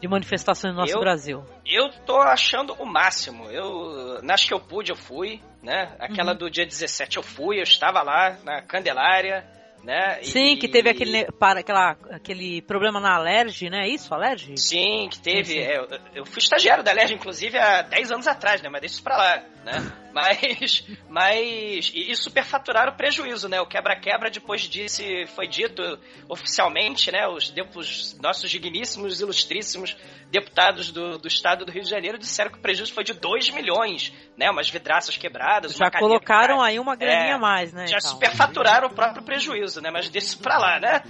[0.00, 1.44] de manifestações no nosso eu, Brasil?
[1.64, 3.48] Eu tô achando o máximo.
[3.48, 5.94] Eu, nas que eu pude, eu fui, né?
[6.00, 6.38] Aquela uhum.
[6.38, 9.46] do dia 17 eu fui, eu estava lá na Candelária,
[9.82, 10.22] né?
[10.22, 13.88] Sim, e, que teve aquele, para, aquela, aquele problema na Alerj, né?
[13.88, 14.56] Isso, Alerj?
[14.56, 15.44] Sim, que teve.
[15.44, 15.58] Sim, sim.
[15.60, 18.68] É, eu, eu fui estagiário da Alerj, inclusive, há 10 anos atrás, né?
[18.68, 19.92] Mas deixa isso pra lá né?
[20.12, 23.62] Mas, mas e, superfaturaram o prejuízo, né?
[23.62, 25.02] O quebra-quebra depois disso
[25.34, 25.82] foi dito
[26.28, 27.26] oficialmente, né?
[27.26, 29.96] Os, os nossos digníssimos, ilustríssimos
[30.30, 33.48] deputados do, do estado do Rio de Janeiro disseram que o prejuízo foi de 2
[33.54, 34.50] milhões, né?
[34.50, 35.72] Umas vidraças quebradas.
[35.76, 37.86] Já colocaram aí uma graninha é, a mais, né?
[37.86, 38.10] Já então.
[38.10, 39.90] superfaturaram o próprio prejuízo, né?
[39.90, 41.02] Mas desse pra lá, né?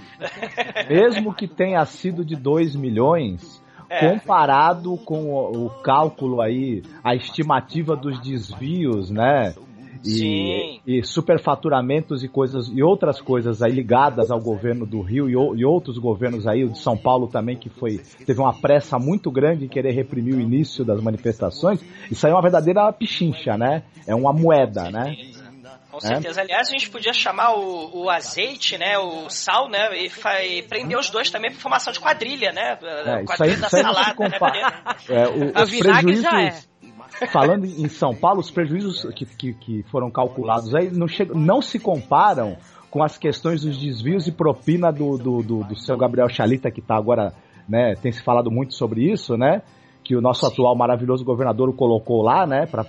[0.87, 3.61] Mesmo que tenha sido de 2 milhões,
[3.93, 4.09] é.
[4.09, 9.53] comparado com o, o, cálculo aí, a estimativa dos desvios, né?
[10.05, 15.61] E, e, superfaturamentos e coisas e outras coisas aí ligadas ao governo do Rio e,
[15.61, 19.31] e, outros governos aí, o de São Paulo também, que foi teve uma pressa muito
[19.31, 21.79] grande em querer reprimir o início das manifestações.
[22.11, 23.83] Isso aí é uma verdadeira pichincha, né?
[24.05, 25.15] É uma moeda, né?
[25.93, 26.07] Com é?
[26.07, 26.41] certeza.
[26.41, 26.43] É?
[26.43, 28.97] Aliás, a gente podia chamar o, o azeite, né?
[28.97, 29.89] O sal, né?
[29.95, 30.11] E,
[30.47, 32.79] e prender os dois também por formação de quadrilha, né?
[32.81, 34.39] É, quadrilha da salada, né?
[35.07, 37.27] É, o, os prejuízos, é.
[37.27, 41.61] Falando em São Paulo, os prejuízos que, que, que foram calculados aí não, chegam, não
[41.61, 42.57] se comparam
[42.89, 46.79] com as questões dos desvios e propina do, do, do, do seu Gabriel Chalita, que
[46.79, 47.33] está agora,
[47.69, 47.93] né?
[48.01, 49.61] Tem se falado muito sobre isso, né?
[50.03, 50.51] Que o nosso Sim.
[50.51, 52.65] atual maravilhoso governador o colocou lá, né?
[52.65, 52.83] Para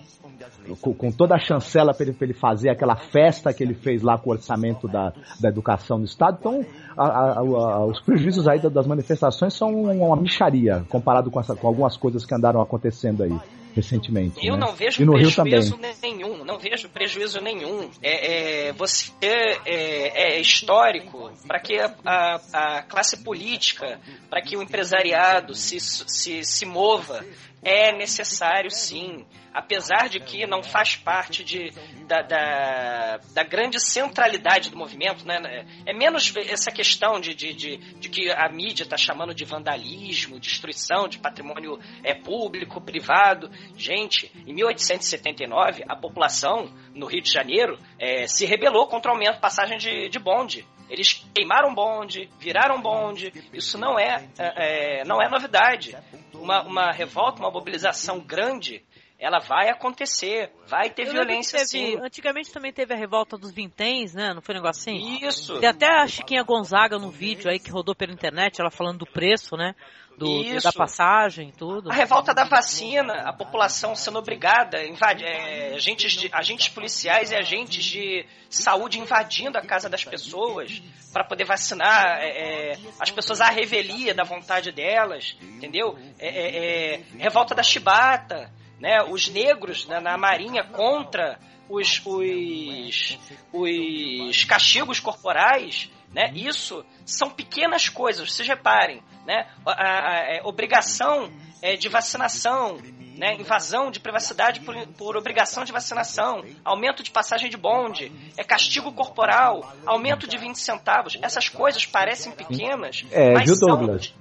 [0.81, 4.19] com, com, toda a chancela para ele, ele, fazer aquela festa que ele fez lá
[4.19, 6.39] com o orçamento da, da educação do Estado.
[6.41, 6.65] Então,
[6.97, 11.67] a, a, a, os prejuízos aí das manifestações são uma micharia comparado com, essa, com
[11.67, 13.37] algumas coisas que andaram acontecendo aí
[13.75, 14.47] recentemente.
[14.47, 14.67] Eu né?
[14.67, 17.91] não vejo prejuízo nenhum, não vejo prejuízo nenhum.
[18.03, 24.01] É, é você é, é, histórico, para que a, a, a, classe política,
[24.31, 27.25] para que o empresariado se, se, se mova,
[27.63, 31.71] é necessário sim apesar de que não faz parte de,
[32.09, 35.65] da, da, da grande centralidade do movimento, né?
[35.87, 40.41] É menos essa questão de, de, de, de que a mídia está chamando de vandalismo,
[40.41, 43.49] destruição de patrimônio é, público, privado.
[43.77, 49.35] Gente, em 1879, a população no Rio de Janeiro é, se rebelou contra o aumento
[49.35, 50.67] de passagem de, de bonde.
[50.89, 53.33] Eles queimaram bonde, viraram bonde.
[53.53, 55.97] Isso não é, é, é não é novidade.
[56.35, 58.85] Uma, uma revolta, uma mobilização grande
[59.19, 61.97] ela vai acontecer, vai ter Eu violência teve, sim.
[61.99, 64.35] Antigamente também teve a revolta dos vinténs, né?
[64.35, 65.25] Não foi um negócio assim?
[65.27, 65.59] Isso.
[65.61, 69.07] Tem até a Chiquinha Gonzaga no vídeo aí que rodou pela internet, ela falando do
[69.07, 69.75] preço, né?
[70.17, 71.91] Do, da passagem tudo.
[71.91, 77.35] A revolta da vacina, a população sendo obrigada, invade, é, agentes, de, agentes policiais e
[77.35, 80.81] agentes de saúde invadindo a casa das pessoas
[81.13, 85.99] para poder vacinar é, é, as pessoas à revelia da vontade delas, entendeu?
[86.19, 91.39] É, é, é, revolta da chibata, né, os negros né, na marinha contra
[91.69, 93.19] os, os,
[93.53, 100.49] os castigos corporais, né, isso são pequenas coisas, vocês reparem, né, a, a, a, a
[100.49, 101.31] obrigação
[101.63, 102.79] é, de vacinação,
[103.17, 108.45] né, invasão de privacidade por, por, obrigação de vacinação, aumento de passagem de bonde, é
[108.45, 111.17] castigo corporal, aumento de 20 centavos.
[111.23, 114.13] Essas coisas parecem pequenas, é, mas viu, são Douglas?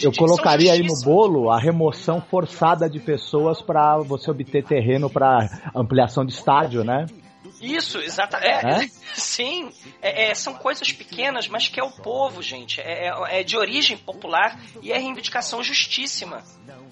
[0.00, 5.70] eu colocaria aí no bolo a remoção forçada de pessoas para você obter terreno para
[5.74, 7.06] ampliação de estádio, né?
[7.62, 8.66] Isso, exatamente.
[8.66, 8.88] É, é?
[9.14, 9.70] Sim,
[10.02, 12.80] é, são coisas pequenas, mas que é o povo, gente.
[12.80, 16.42] É, é, é de origem popular e é reivindicação justíssima.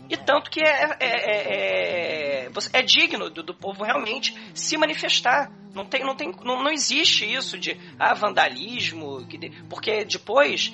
[0.08, 5.52] E tanto que é, é, é, é, é digno do, do, povo realmente se manifestar.
[5.72, 9.24] Não, tem, não, tem, não, não existe isso de ah, vandalismo,
[9.68, 10.72] porque depois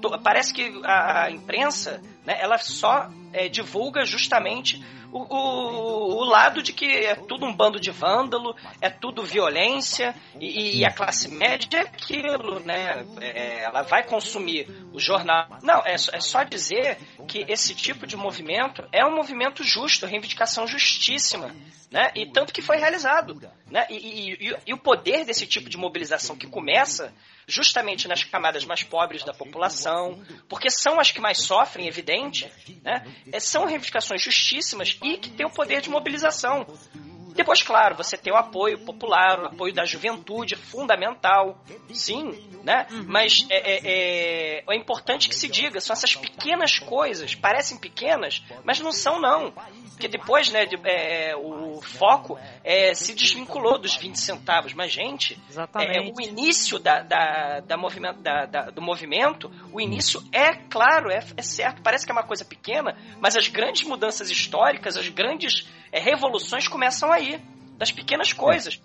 [0.00, 4.82] to, parece que a, a imprensa né, ela só é, divulga justamente
[5.12, 10.14] o, o, o, lado de que é tudo um bando de vândalo, é tudo violência
[10.40, 13.04] e, e a classe média é aquilo, né?
[13.20, 15.58] É, ela vai consumir o jornal.
[15.62, 20.66] Não, é, é só dizer que esse tipo de movimento é um movimento justo, reivindicação
[20.66, 21.54] justíssima,
[21.90, 22.10] né?
[22.14, 23.86] E tanto que foi realizado, né?
[23.90, 27.12] E, e, e, o poder desse tipo de mobilização que começa
[27.46, 32.50] justamente nas camadas mais pobres da população, porque são as que mais sofrem, evidente,
[32.82, 33.04] né?
[33.32, 36.66] É, são reivindicações justíssimas e que têm o poder de mobilização.
[37.36, 41.62] Depois, claro, você tem o apoio popular, o apoio da juventude, fundamental,
[41.92, 42.32] sim,
[42.64, 42.86] né?
[42.90, 43.04] Uhum.
[43.06, 48.42] Mas é, é, é, é, importante que se diga, são essas pequenas coisas, parecem pequenas,
[48.64, 49.52] mas não são não.
[49.96, 54.74] Porque depois, né, de, é, o foco é, se desvinculou dos 20 centavos.
[54.74, 55.40] Mas, gente,
[55.80, 61.10] é, o início da, da, da movimento, da, da, do movimento, o início é claro,
[61.10, 65.08] é, é, certo, parece que é uma coisa pequena, mas as grandes mudanças históricas, as
[65.08, 67.25] grandes é, revoluções começam aí,
[67.78, 68.80] das pequenas coisas.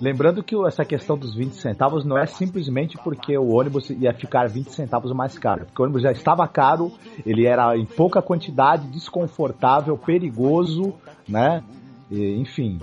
[0.00, 4.48] Lembrando que essa questão dos 20 centavos não é simplesmente porque o ônibus ia ficar
[4.48, 5.66] 20 centavos mais caro.
[5.66, 6.92] Porque o ônibus já estava caro,
[7.26, 10.94] ele era em pouca quantidade, desconfortável, perigoso,
[11.28, 11.64] né?
[12.10, 12.78] E, enfim.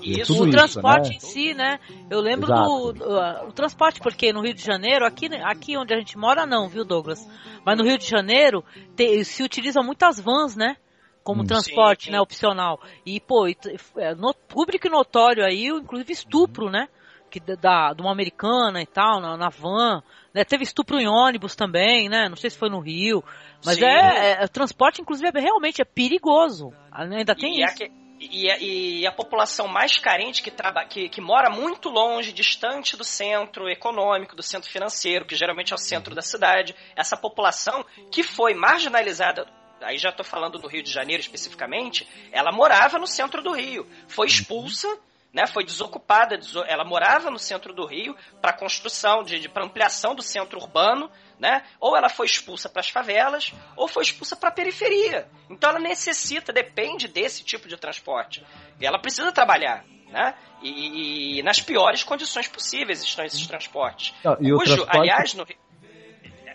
[0.00, 1.42] Isso, o transporte isso, né?
[1.42, 1.78] em si, né?
[2.08, 5.92] Eu lembro do, do uh, o transporte, porque no Rio de Janeiro, aqui, aqui onde
[5.92, 7.28] a gente mora, não, viu, Douglas?
[7.66, 8.64] Mas no Rio de Janeiro
[8.96, 10.76] te, se utilizam muitas vans, né?
[11.22, 11.46] Como hum.
[11.46, 12.12] transporte, sim, sim.
[12.12, 12.80] né, opcional.
[13.04, 16.88] E, pô, é, no, público e notório aí, inclusive estupro, né,
[17.30, 20.02] que da, de uma americana e tal, na, na van,
[20.34, 23.22] né, teve estupro em ônibus também, né, não sei se foi no Rio,
[23.64, 27.76] mas é, é, transporte, inclusive, é, realmente é perigoso, ainda tem e isso.
[27.76, 27.90] Que,
[28.20, 32.94] e, a, e, a população mais carente que, traba, que, que, mora muito longe, distante
[32.94, 37.82] do centro econômico, do centro financeiro, que geralmente é o centro da cidade, essa população
[38.12, 39.46] que foi marginalizada
[39.82, 43.86] aí já estou falando do Rio de Janeiro especificamente, ela morava no centro do Rio,
[44.08, 44.88] foi expulsa,
[45.32, 50.14] né, foi desocupada, ela morava no centro do Rio para construção, de, de para ampliação
[50.14, 54.48] do centro urbano, né, ou ela foi expulsa para as favelas, ou foi expulsa para
[54.48, 55.28] a periferia.
[55.48, 58.44] Então ela necessita, depende desse tipo de transporte.
[58.80, 59.84] E ela precisa trabalhar.
[60.08, 60.34] Né?
[60.60, 64.12] E, e nas piores condições possíveis estão esses transportes.
[64.40, 64.98] e Cujo, transporte...
[64.98, 65.46] aliás, no,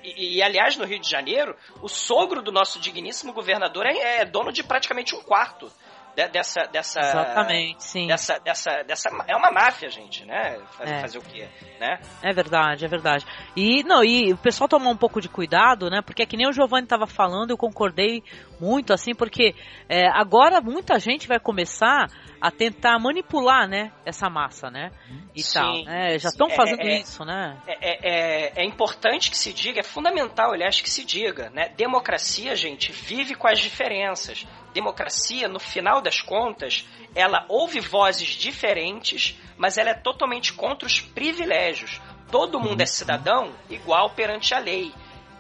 [0.05, 4.25] e, e, aliás, no Rio de Janeiro, o sogro do nosso digníssimo governador é, é
[4.25, 5.71] dono de praticamente um quarto
[6.15, 6.99] de, dessa, dessa.
[6.99, 8.07] Exatamente, sim.
[8.07, 9.09] Dessa, dessa, dessa.
[9.27, 10.57] É uma máfia, gente, né?
[10.77, 10.99] Fazer, É.
[11.01, 11.47] fazer o quê?
[11.79, 11.99] Né?
[12.23, 13.25] É verdade, é verdade.
[13.55, 16.01] E não, e o pessoal tomar um pouco de cuidado, né?
[16.01, 18.23] Porque é que nem o Giovanni estava falando, eu concordei
[18.59, 19.53] muito, assim, porque
[19.89, 22.07] é, agora muita gente vai começar
[22.39, 23.91] a tentar manipular, né?
[24.05, 24.91] Essa massa, né?
[25.35, 25.53] E Sim.
[25.59, 25.83] tal.
[25.83, 26.19] né?
[26.19, 26.99] Já estão É, fazendo é, é.
[26.99, 27.57] isso, né?
[27.67, 31.69] É, é, é importante que se diga, é fundamental, aliás, que se diga, né?
[31.75, 34.45] Democracia, gente, vive com as diferenças.
[34.73, 41.01] Democracia, no final das contas, ela ouve vozes diferentes, mas ela é totalmente contra os
[41.01, 41.99] privilégios.
[42.31, 44.93] Todo mundo é cidadão igual perante a lei.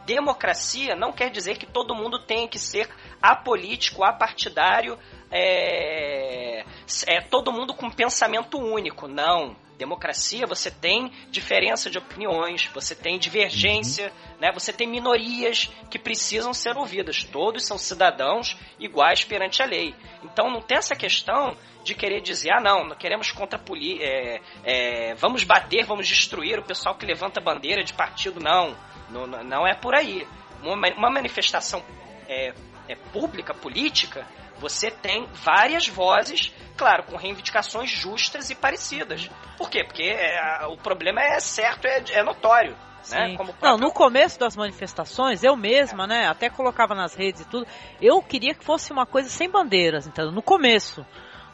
[0.05, 2.89] Democracia não quer dizer que todo mundo tenha que ser
[3.21, 4.99] apolítico, apartidário,
[5.31, 6.63] é,
[7.07, 9.07] é todo mundo com pensamento único.
[9.07, 9.55] Não.
[9.77, 14.51] Democracia, você tem diferença de opiniões, você tem divergência, né?
[14.53, 17.23] Você tem minorias que precisam ser ouvidas.
[17.23, 19.93] Todos são cidadãos iguais perante a lei.
[20.23, 24.41] Então não tem essa questão de querer dizer, ah não, não queremos contra poli é,
[24.63, 28.39] é, vamos bater, vamos destruir o pessoal que levanta bandeira de partido.
[28.39, 28.75] Não,
[29.09, 30.25] não, não é por aí.
[30.63, 31.83] Uma, uma manifestação
[32.27, 32.53] é,
[32.87, 34.25] é pública, política,
[34.57, 39.29] você tem várias vozes, claro, com reivindicações justas e parecidas.
[39.57, 39.83] Por quê?
[39.83, 42.75] Porque é, o problema é certo, é, é notório.
[43.09, 43.29] Né?
[43.29, 43.35] Sim.
[43.35, 47.45] Como o Não, no começo das manifestações, eu mesma, né, até colocava nas redes e
[47.45, 47.67] tudo,
[48.01, 51.05] eu queria que fosse uma coisa sem bandeiras, então, no começo.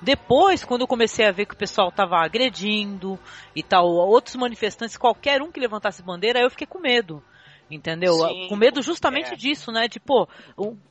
[0.01, 3.19] Depois, quando eu comecei a ver que o pessoal estava agredindo
[3.55, 7.23] e tal, outros manifestantes, qualquer um que levantasse bandeira, eu fiquei com medo.
[7.71, 8.13] Entendeu?
[8.13, 9.35] Sim, com medo justamente é.
[9.35, 9.87] disso, né?
[9.87, 10.27] Tipo,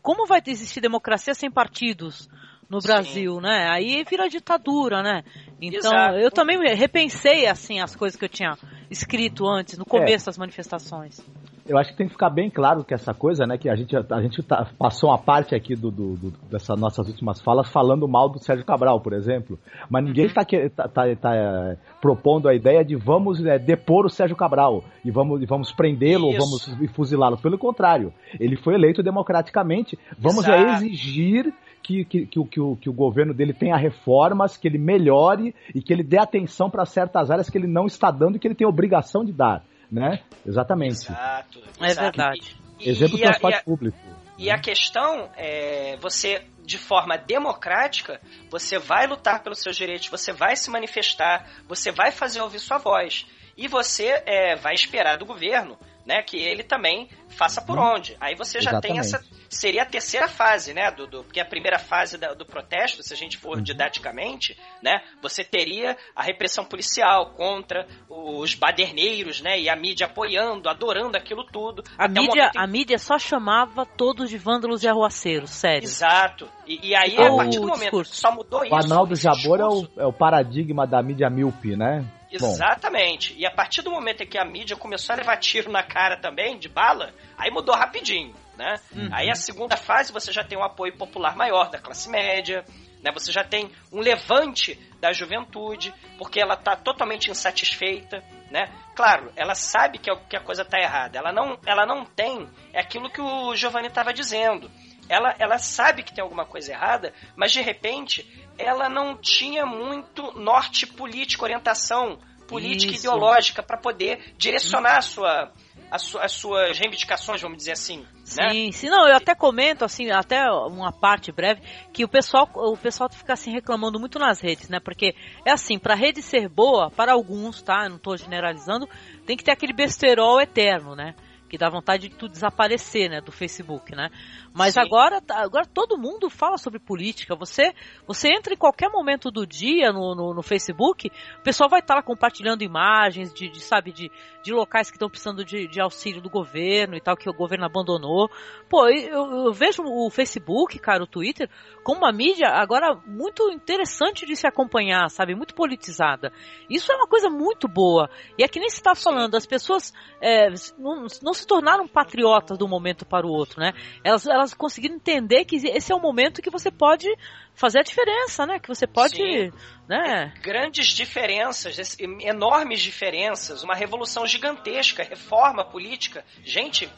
[0.03, 2.29] como vai existir democracia sem partidos
[2.69, 3.69] no Brasil, né?
[3.69, 5.25] Aí vira ditadura, né?
[5.61, 6.19] Então, Exato.
[6.19, 8.57] eu também repensei, assim, as coisas que eu tinha
[8.89, 11.21] escrito antes, no começo das manifestações.
[11.69, 13.95] Eu acho que tem que ficar bem claro que essa coisa, né, que a gente,
[13.97, 18.09] a gente tá- passou uma parte aqui do, do- do- dessas nossas últimas falas falando
[18.09, 19.59] mal do Sérgio Cabral, por exemplo,
[19.89, 24.11] mas ninguém está tá, tá, tá, é, propondo a ideia de vamos é, depor o
[24.11, 27.37] Sérgio Cabral e vamos, e vamos prendê-lo ou vamos fuzilá-lo.
[27.39, 29.99] Pelo contrário, ele foi eleito democraticamente.
[30.19, 31.53] Vamos é, exigir
[31.83, 35.55] que, que, que, o- que, o, que o governo dele tenha reformas, que ele melhore
[35.75, 38.47] e que ele dê atenção para certas áreas que ele não está dando e que
[38.49, 39.63] ele tem obrigação de dar.
[39.91, 40.21] Né?
[40.47, 41.11] Exatamente.
[41.11, 41.63] Exato.
[41.81, 42.57] É verdade.
[42.79, 43.99] E- Exemplo do e a- transporte a- público.
[44.39, 50.33] E a questão é, você, de forma democrática, você vai lutar pelos seus direitos, você
[50.33, 53.27] vai se manifestar, você vai fazer ouvir sua voz.
[53.57, 55.77] E você é, vai esperar do governo
[56.11, 58.17] né, que ele também faça por onde.
[58.21, 59.19] Aí você já tem essa.
[59.19, 59.41] Exatamente.
[59.49, 60.91] Seria a terceira fase, né?
[60.93, 65.01] Do, do- porque a primeira fase da- do protesto, se a gente for didaticamente, né?
[65.23, 69.59] Você teria a repressão policial contra os baderneiros, né?
[69.61, 71.83] E a mídia apoiando, adorando aquilo tudo.
[71.99, 75.85] A o mídia, a mídia só chamava todos de vândalos e arruaceiros, sério.
[75.85, 76.49] Exato.
[76.67, 78.15] E, e aí, Ficou a partir do o momento discurso.
[78.15, 78.73] só mudou isso.
[78.75, 82.05] O Arnaldo Jabor é o, é o paradigma da mídia míope, né?
[82.39, 83.35] Bom, Exatamente.
[83.37, 86.17] E a partir do momento em que a mídia começou a levar tiro na cara
[86.17, 88.77] também, de bala, aí mudou rapidinho, né?
[88.95, 89.09] Uhum.
[89.13, 92.65] Aí a segunda fase você já tem um apoio popular maior da classe média,
[93.03, 93.11] né?
[93.13, 98.71] Você já tem um levante da juventude, porque ela tá totalmente insatisfeita, né?
[98.95, 101.19] Claro, ela sabe que, a- que a coisa tá errada.
[101.19, 104.71] Ela não, ela não tem é aquilo que o Giovanni estava dizendo.
[105.11, 108.25] Ela, ela sabe que tem alguma coisa errada, mas de repente
[108.57, 113.07] ela não tinha muito norte político, orientação política e Isso.
[113.07, 115.53] ideológica para poder direcionar a sua,
[115.91, 118.07] a sua- as suas reivindicações, vamos dizer assim.
[118.37, 118.51] né?
[118.51, 121.61] Sim, sim, não, eu até comento, assim, até uma parte breve,
[121.93, 124.79] que o pessoal, o pessoal fica assim reclamando muito nas redes, né?
[124.79, 127.85] Porque é assim, pra rede ser boa, para alguns, tá?
[127.85, 128.89] Eu não tô generalizando,
[129.27, 131.17] tem que ter aquele besterol eterno, né?
[131.51, 133.21] Que dá vontade de tudo desaparecer, né?
[133.21, 134.09] Do Facebook, né?
[134.55, 134.81] Mas Sim.
[134.81, 137.35] agora, tá- agora todo mundo fala sobre política.
[137.35, 137.75] Você,
[138.07, 141.97] você entra em qualquer momento do dia no, no, no Facebook, o pessoal vai estar
[141.97, 144.11] lá compartilhando imagens de, de, sabe, de,
[144.45, 147.67] de locais que estão precisando de, de auxílio do governo e tal, que o governo
[147.67, 148.31] abandonou.
[148.69, 151.51] Pô, eu, eu vejo o Facebook, cara, o Twitter,
[151.83, 155.35] como uma mídia agora muito interessante de se acompanhar, sabe?
[155.35, 156.33] Muito politizada.
[156.69, 158.09] Isso é uma coisa muito boa.
[158.39, 160.49] E é que nem se está falando, as pessoas é,
[160.79, 163.73] não, não se tornaram patriotas de um momento para o outro, né?
[164.05, 167.07] Elas, elas conseguiram entender que esse é o momento que você pode
[167.55, 168.59] fazer a diferença, né?
[168.59, 169.53] Que você pode, Sim.
[169.89, 170.33] né?
[170.43, 176.25] Grandes diferenças, enormes diferenças, uma revolução gigantesca, reforma política.
[176.43, 176.91] Gente,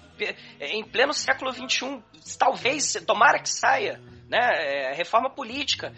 [0.60, 2.02] em pleno século XXI,
[2.38, 4.38] talvez, tomara que saia, né?
[4.40, 5.92] é, reforma política,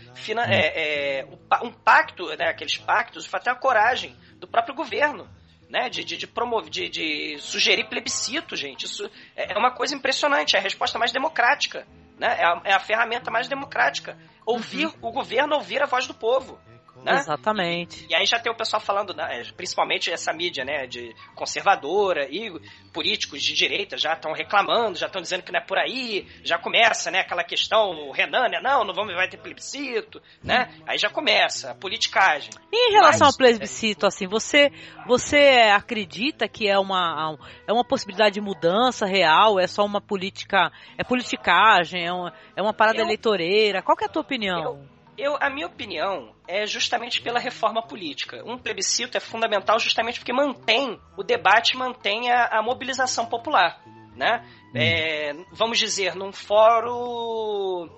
[0.48, 1.26] é, é,
[1.62, 2.48] um pacto, né?
[2.48, 5.28] aqueles pactos, até a coragem do próprio governo.
[5.68, 8.84] Né, de, de, de promover, de, de sugerir plebiscito, gente.
[8.84, 11.86] Isso é é uma coisa impressionante, é a resposta mais democrática
[12.18, 12.28] Né?
[12.38, 14.16] É, a, é a ferramenta mais democrática.
[14.46, 16.58] Ouvir o governo, ouvir a voz do povo.
[17.02, 17.16] Né?
[17.16, 18.06] Exatamente.
[18.08, 22.52] E aí já tem o pessoal falando, né, principalmente essa mídia, né, de conservadora e
[22.92, 26.58] políticos de direita já estão reclamando, já estão dizendo que não é por aí, já
[26.58, 30.72] começa, né, aquela questão, o Renan, né, não, não vamos, vai ter plebiscito, né?
[30.86, 32.50] Aí já começa a politicagem.
[32.72, 34.70] E em relação Mas, ao plebiscito, assim, você
[35.06, 37.36] você acredita que é uma
[37.66, 42.62] é uma possibilidade de mudança real, é só uma política, é politicagem, é uma, é
[42.62, 43.82] uma parada eu, eleitoreira?
[43.82, 44.62] Qual é a tua opinião?
[44.62, 48.42] Eu, eu, a minha opinião é justamente pela reforma política.
[48.44, 53.82] Um plebiscito é fundamental justamente porque mantém o debate, mantém a, a mobilização popular,
[54.16, 54.44] né?
[54.74, 54.78] Hum.
[54.78, 57.88] É, vamos dizer, num fórum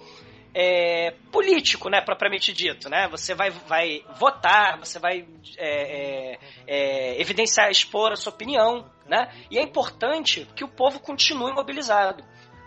[0.55, 3.09] é, político, né, propriamente dito, né?
[3.09, 5.27] Você vai, vai votar, você vai
[5.59, 9.31] é, é, é evidenciar, expor a sua opinião, né?
[9.51, 12.25] E é importante que o povo continue mobilizado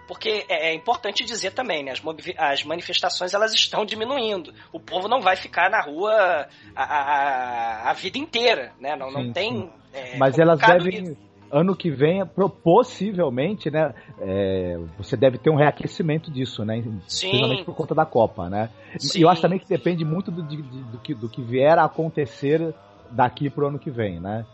[0.10, 2.02] porque é, é, importante dizer também, né, as,
[2.36, 4.52] as, manifestações elas estão diminuindo.
[4.74, 8.96] O povo não vai ficar na rua a, a, a vida inteira, né?
[8.96, 9.70] Não, sim, não tem.
[9.94, 11.12] É, Mas elas devem.
[11.12, 11.30] Isso.
[11.52, 12.24] Ano que vem,
[12.64, 13.94] possivelmente, né?
[14.20, 16.84] É, você deve ter um reaquecimento disso, né?
[17.08, 17.30] Sim.
[17.30, 18.70] Principalmente por conta da Copa, né?
[18.98, 19.20] Sim.
[19.20, 21.86] E eu acho também que depende muito do, do, do, que, do que vier a
[21.86, 22.74] acontecer
[23.12, 24.46] daqui pro ano que vem, né?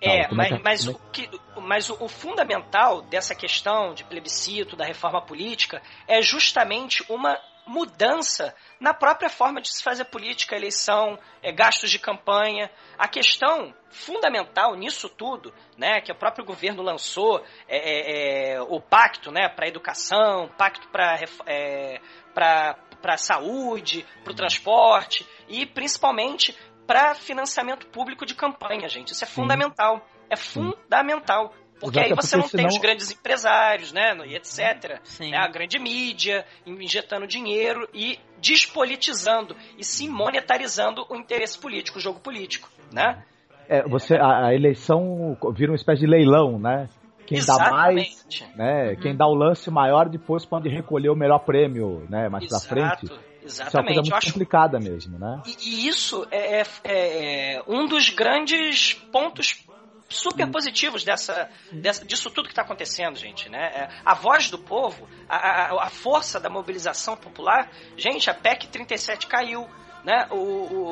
[0.00, 4.84] É, mas, é, mas, o que, mas o, o, fundamental dessa questão de plebiscito, da
[4.84, 11.50] reforma política, é justamente uma mudança na própria forma de se fazer política, eleição, é,
[11.50, 12.70] gastos de campanha.
[12.98, 18.80] A questão fundamental nisso tudo, né, que o próprio governo lançou, é, é, é o
[18.80, 22.00] pacto né, para a educação, pacto para é,
[22.34, 29.12] para a saúde, para o transporte e principalmente para financiamento público de campanha, gente.
[29.12, 30.06] Isso é fundamental.
[30.28, 31.52] É fundamental.
[31.80, 32.64] Porque Exato, aí você não senão...
[32.64, 35.00] tem os grandes empresários, né, e etc.
[35.20, 42.00] Né, a grande mídia injetando dinheiro e despolitizando e se monetarizando o interesse político, o
[42.00, 43.22] jogo político, né?
[43.68, 46.88] É, você, a, a eleição vira uma espécie de leilão, né?
[47.26, 47.70] Quem Exatamente.
[47.70, 48.90] dá mais, né?
[48.90, 48.96] Uhum.
[48.96, 52.28] Quem dá o lance maior depois pode recolher o melhor prêmio, né?
[52.28, 53.12] Mais pra frente.
[53.44, 53.68] Exatamente.
[53.68, 55.42] Isso é uma coisa muito complicada mesmo, né?
[55.46, 59.64] E, e isso é, é, é, um dos grandes pontos
[60.08, 63.48] super positivos dessa, dessa, disso tudo que está acontecendo, gente.
[63.48, 63.66] Né?
[63.66, 68.68] É, a voz do povo, a, a, a, força da mobilização popular, gente, a PEC
[68.68, 69.68] 37 caiu.
[70.04, 70.28] Né?
[70.30, 70.36] O,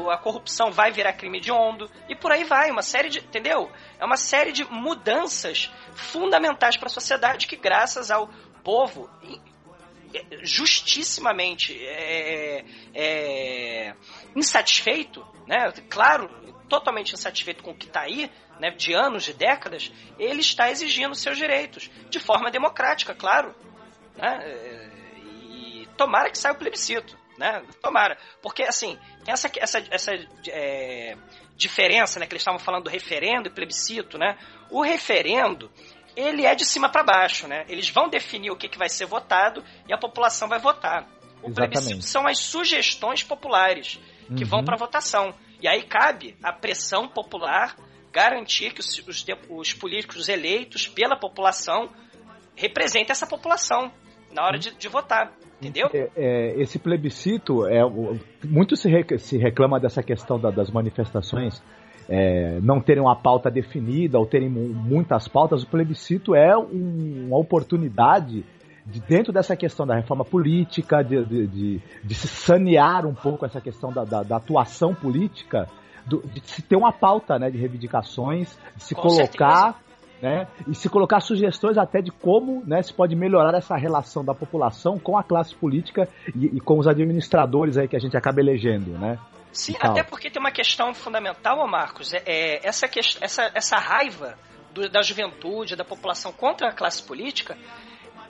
[0.05, 3.19] o, a corrupção vai virar crime de ondo e por aí vai, uma série de,
[3.19, 3.71] entendeu?
[3.99, 8.31] É uma série de mudanças fundamentais para a sociedade que graças ao
[8.65, 9.11] povo
[10.43, 13.95] justissimamente é, é,
[14.35, 15.73] insatisfeito, né?
[15.89, 16.29] Claro,
[16.69, 18.71] totalmente insatisfeito com o que está aí, né?
[18.71, 23.55] De anos, de décadas, ele está exigindo seus direitos de forma democrática, claro,
[24.17, 24.91] né?
[25.51, 27.63] E tomara que saia o plebiscito, né?
[27.81, 30.13] Tomara, porque assim essa essa essa
[30.49, 31.17] é,
[31.57, 32.27] diferença, né?
[32.27, 34.39] Que eles estavam falando do referendo e plebiscito, né?
[34.71, 35.71] O referendo
[36.17, 37.65] ele é de cima para baixo, né?
[37.69, 41.09] Eles vão definir o que, que vai ser votado e a população vai votar.
[41.43, 41.55] O Exatamente.
[41.55, 44.01] plebiscito são as sugestões populares
[44.37, 44.51] que uhum.
[44.51, 45.35] vão para votação.
[45.61, 47.77] E aí cabe a pressão popular
[48.13, 51.91] garantir que os, os, os, políticos eleitos pela população
[52.55, 53.91] representem essa população
[54.33, 55.33] na hora de, de votar.
[55.61, 55.89] Entendeu?
[55.95, 57.81] É, é, esse plebiscito, é,
[58.45, 58.89] muito se,
[59.19, 61.63] se reclama dessa questão da, das manifestações
[62.09, 67.39] é, não terem uma pauta definida ou terem muitas pautas, o plebiscito é um, uma
[67.39, 68.45] oportunidade
[68.87, 73.47] de, dentro dessa questão da reforma política, de, de, de, de se sanear um pouco
[73.47, 75.69] essa questão da, da, da atuação política,
[76.07, 79.81] do, de se ter uma pauta né, de reivindicações, de se Com colocar.
[80.21, 84.33] Né, e se colocar sugestões até de como né, se pode melhorar essa relação da
[84.33, 88.39] população com a classe política e, e com os administradores aí que a gente acaba
[88.39, 89.19] elegendo, né?
[89.53, 92.89] Sim, até porque tem uma questão fundamental, ô Marcos, é, é essa,
[93.21, 94.39] essa, essa raiva
[94.73, 97.57] do, da juventude, da população contra a classe política,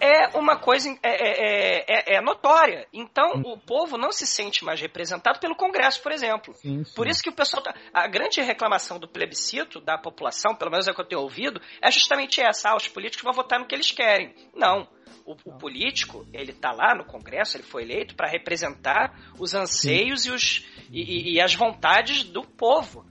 [0.03, 2.89] é uma coisa é, é, é, é notória.
[2.93, 6.53] Então, o povo não se sente mais representado pelo Congresso, por exemplo.
[6.55, 6.95] Sim, sim.
[6.97, 7.63] Por isso que o pessoal.
[7.63, 11.21] Tá, a grande reclamação do plebiscito da população, pelo menos é o que eu tenho
[11.21, 14.35] ouvido, é justamente essa: ah, os políticos vão votar no que eles querem.
[14.53, 14.89] Não.
[15.25, 20.27] O, o político, ele está lá no Congresso, ele foi eleito para representar os anseios
[20.27, 23.05] e, os, e, e, as vontades do povo.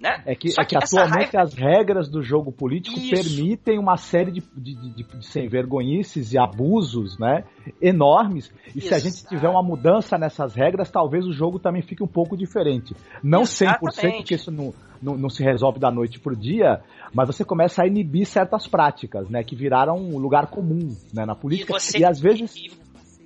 [0.00, 0.22] Né?
[0.26, 1.42] É que, é que, que atualmente raiva...
[1.42, 3.10] as regras do jogo político Isso.
[3.10, 7.42] permitem uma série de, de, de, de sem vergonhices e abusos né,
[7.82, 8.48] enormes.
[8.74, 8.86] E Exato.
[8.86, 12.36] se a gente tiver uma mudança nessas regras, talvez o jogo também fique um pouco
[12.36, 12.94] diferente.
[13.22, 14.00] Não Exatamente.
[14.00, 16.80] 100%, porque isso não, não, não se resolve da noite para o dia,
[17.14, 21.34] mas você começa a inibir certas práticas, né, que viraram um lugar comum né, na
[21.34, 21.72] política.
[21.76, 21.98] E, você...
[21.98, 22.54] e às vezes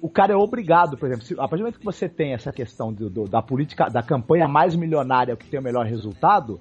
[0.01, 2.53] o cara é obrigado, por exemplo, se, a partir do momento que você tem essa
[2.53, 6.61] questão do, do, da política, da campanha mais milionária que tem o melhor resultado,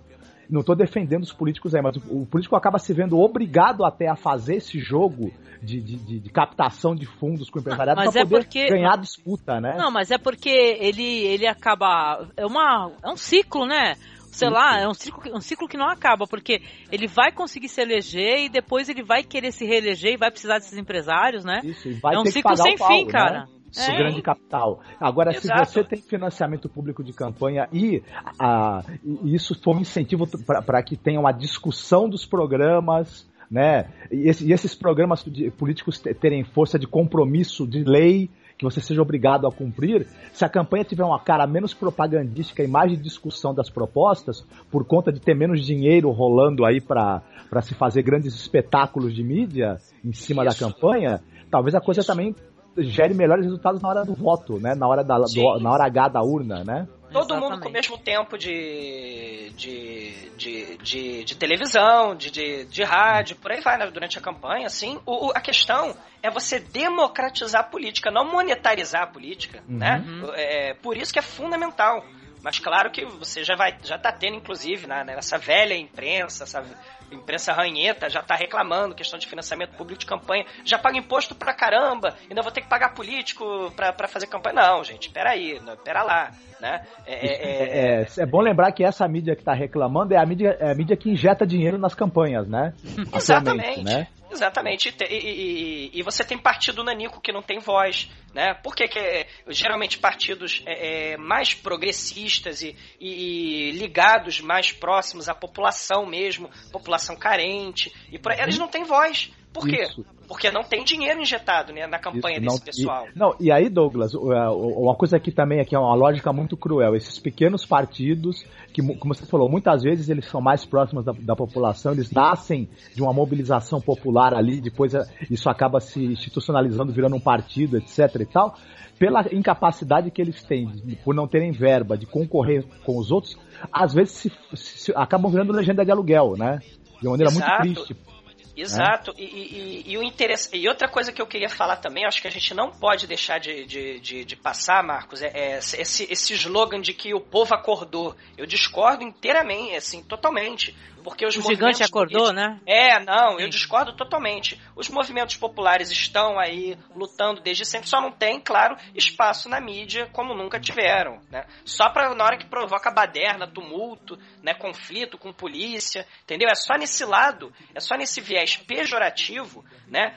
[0.51, 4.07] não estou defendendo os políticos aí, mas o, o, político acaba se vendo obrigado até
[4.07, 5.31] a fazer esse jogo
[5.61, 8.67] de, de, de, de captação de fundos com o empresariado para é poder porque...
[8.67, 9.75] ganhar disputa, né?
[9.77, 12.27] Não, mas é porque ele, ele acaba.
[12.35, 13.93] É, uma, é um ciclo, né?
[14.31, 16.61] Sei lá, é um ciclo, um ciclo que não acaba, porque
[16.91, 20.57] ele vai conseguir se eleger e depois ele vai querer se reeleger e vai precisar
[20.57, 21.61] desses empresários, né?
[21.63, 23.11] Isso, e vai é um ciclo sem pau, fim, né?
[23.11, 23.47] cara.
[23.77, 23.97] É.
[23.97, 24.81] grande capital.
[24.99, 25.65] Agora, Exato.
[25.65, 28.03] se você tem financiamento público de campanha e,
[28.37, 33.89] a, e isso for um incentivo para que tenha uma discussão dos programas, né?
[34.11, 35.23] E, esse, e esses programas
[35.57, 38.29] políticos terem força de compromisso de lei,
[38.61, 42.67] que você seja obrigado a cumprir, se a campanha tiver uma cara menos propagandística e
[42.67, 47.23] mais de discussão das propostas, por conta de ter menos dinheiro rolando aí para
[47.63, 50.59] se fazer grandes espetáculos de mídia em cima Isso.
[50.59, 52.35] da campanha, talvez a coisa também
[52.77, 54.75] gere melhores resultados na hora do voto, né?
[54.75, 56.87] Na hora, da, do, na hora H da urna, né?
[57.11, 57.51] Todo Exatamente.
[57.51, 63.35] mundo com o mesmo tempo de, de, de, de, de televisão, de, de, de, rádio,
[63.35, 63.89] por aí vai, né?
[63.91, 64.99] durante a campanha, assim.
[65.05, 69.77] O, o, a questão é você democratizar a política, não monetarizar a política, uhum.
[69.77, 70.03] né?
[70.35, 72.05] É, por isso que é fundamental.
[72.41, 76.63] Mas claro que você já vai, já tá tendo, inclusive, né, nessa velha imprensa, essa
[77.11, 81.53] imprensa ranheta já tá reclamando questão de financiamento público de campanha, já paga imposto pra
[81.53, 84.55] caramba, ainda vou ter que pagar político pra, pra fazer campanha.
[84.55, 86.85] Não, gente, peraí, pera lá, né?
[87.05, 90.55] É, é, é, é, bom lembrar que essa mídia que tá reclamando é a mídia,
[90.59, 92.73] é a mídia que injeta dinheiro nas campanhas, né?
[93.13, 93.83] Exatamente.
[93.83, 94.07] Né?
[94.31, 94.95] Exatamente.
[95.09, 98.53] E, e, e, você tem partido nanico que não tem voz, né?
[98.63, 105.27] Por que, que é, geralmente partidos é, é, mais progressistas e, e, ligados mais próximos
[105.27, 109.31] à população mesmo, população carente, e por, eles não têm voz.
[109.53, 109.83] Por quê?
[109.83, 110.05] Isso.
[110.27, 113.05] Porque não tem dinheiro injetado né, na campanha Isso, desse pessoal.
[113.13, 116.95] E, não, e aí, Douglas, uma coisa aqui também aqui é uma lógica muito cruel.
[116.95, 121.35] Esses pequenos partidos, que, como você falou, muitas vezes eles são mais próximos da, da
[121.35, 127.17] população, eles nascem de uma mobilização popular ali, depois é, isso acaba se institucionalizando, virando
[127.17, 128.55] um partido, etc e tal.
[128.97, 130.71] Pela incapacidade que eles têm,
[131.03, 133.37] por não terem verba de concorrer com os outros,
[133.71, 136.59] às vezes se, se, acabam virando legenda de aluguel, né?
[137.01, 137.65] De uma maneira Exato.
[137.65, 138.11] muito triste
[138.55, 139.11] Exato.
[139.17, 139.21] É?
[139.21, 142.27] E, e, e, o interesse, e outra coisa que eu queria falar também, acho que
[142.27, 146.33] a gente não pode deixar de, de, de, de passar, Marcos, é, é, esse, esse
[146.33, 148.15] slogan de que o povo acordou.
[148.37, 150.75] Eu discordo inteiramente, assim, totalmente.
[151.03, 152.59] Porque os o gigante acordou, né?
[152.65, 154.59] É, não, eu discordo totalmente.
[154.75, 160.07] Os movimentos populares estão aí lutando desde sempre, só não tem, claro, espaço na mídia
[160.13, 161.45] como nunca tiveram, né?
[161.65, 166.49] Só para na hora que provoca baderna, tumulto, né, conflito com polícia, entendeu?
[166.49, 170.15] É só nesse lado, é só nesse viés pejorativo, né,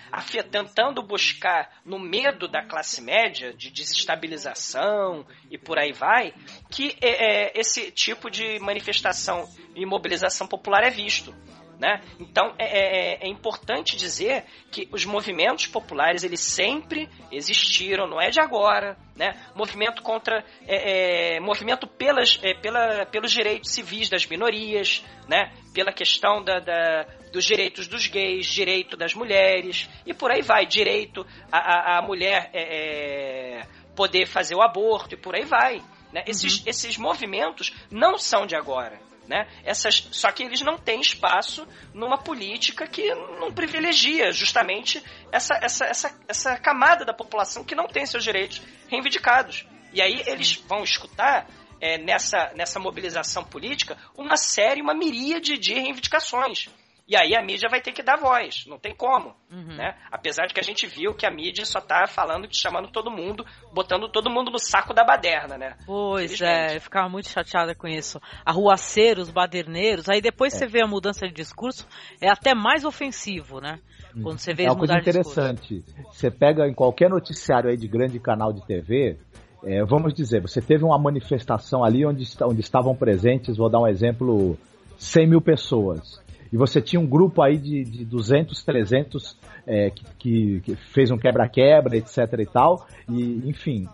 [0.51, 6.35] tentando buscar no medo da classe média de desestabilização e por aí vai,
[6.75, 11.33] que é, é esse tipo de manifestação e mobilização popular é visto.
[11.79, 12.01] Né?
[12.21, 18.31] Então é, é, é, importante dizer que os movimentos populares eles sempre existiram, não é
[18.31, 19.37] de agora, né?
[19.57, 25.53] Movimento contra, é, é movimento pelas, é, pela, pelos direitos civis das minorias, né?
[25.75, 27.03] Pela questão da, da,
[27.33, 32.51] dos direitos dos gays, direito das mulheres e por aí vai, direito a, a mulher
[32.55, 33.63] é,
[33.97, 35.83] poder fazer o aborto e por aí vai.
[36.15, 36.23] Né?
[36.29, 36.63] Esses, uhum.
[36.67, 39.01] esses movimentos não são de agora.
[39.27, 39.49] Né?
[39.65, 45.03] Essas, só que eles não têm espaço numa política que não privilegia justamente
[45.33, 49.67] essa, essa, essa, essa camada da população que não tem seus direitos reivindicados.
[49.93, 51.49] E aí eles vão escutar
[51.81, 56.69] é, nessa, nessa mobilização política uma série, uma miríade de reivindicações.
[57.07, 59.77] E aí a mídia vai ter que dar voz, não tem como, uhum.
[59.77, 59.95] né?
[60.11, 63.45] Apesar de que a gente viu que a mídia só tá falando, chamando todo mundo,
[63.75, 65.77] botando todo mundo no saco da baderna, né?
[65.85, 68.19] Pois é, eu ficava muito chateada com isso.
[68.43, 70.59] Arruaceiros, baderneiros, aí depois é.
[70.59, 71.87] você vê a mudança de discurso,
[72.23, 73.81] é até mais ofensivo, né?
[74.23, 75.85] Quando você vê é uma coisa interessante.
[76.11, 79.19] Você pega em qualquer noticiário aí de grande canal de TV,
[79.63, 83.87] é, vamos dizer, você teve uma manifestação ali onde, onde estavam presentes, vou dar um
[83.87, 84.57] exemplo,
[84.97, 90.05] 100 mil pessoas e você tinha um grupo aí de, de 200, 300 é, que,
[90.19, 93.89] que, que, fez um quebra-quebra, etc e tal, e enfim,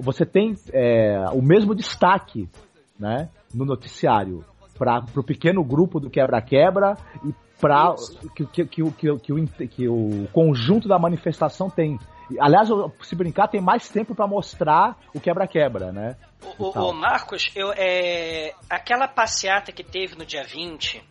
[0.00, 2.48] você tem é, o mesmo destaque
[2.98, 4.44] né, no noticiário
[4.78, 7.94] para o pequeno grupo do quebra-quebra e para
[8.34, 11.98] que, que, que, que, que, que o conjunto da manifestação tem.
[12.38, 12.68] Aliás,
[13.02, 16.16] se brincar, tem mais tempo para mostrar o quebra-quebra, né?
[16.58, 21.02] O, o, o Marcos, eu, é, aquela passeata que teve no dia 20,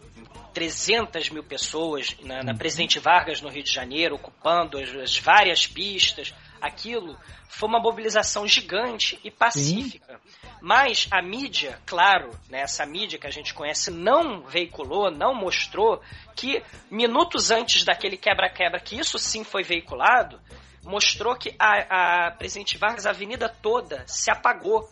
[0.54, 2.58] 300 mil pessoas na, na, uhum.
[2.58, 6.34] Presidente Vargas, no Rio de Janeiro, ocupando as, as várias pistas.
[6.62, 10.20] aquilo foi uma mobilização gigante e pacífica.
[10.22, 10.50] Sim.
[10.62, 16.02] Mas a mídia, claro, né, essa mídia que a gente conhece não veiculou, não mostrou
[16.36, 20.40] que minutos antes daquele quebra-quebra, que isso sim foi veiculado,
[20.84, 24.90] mostrou que a, a Presidente Vargas, a avenida toda, se apagou.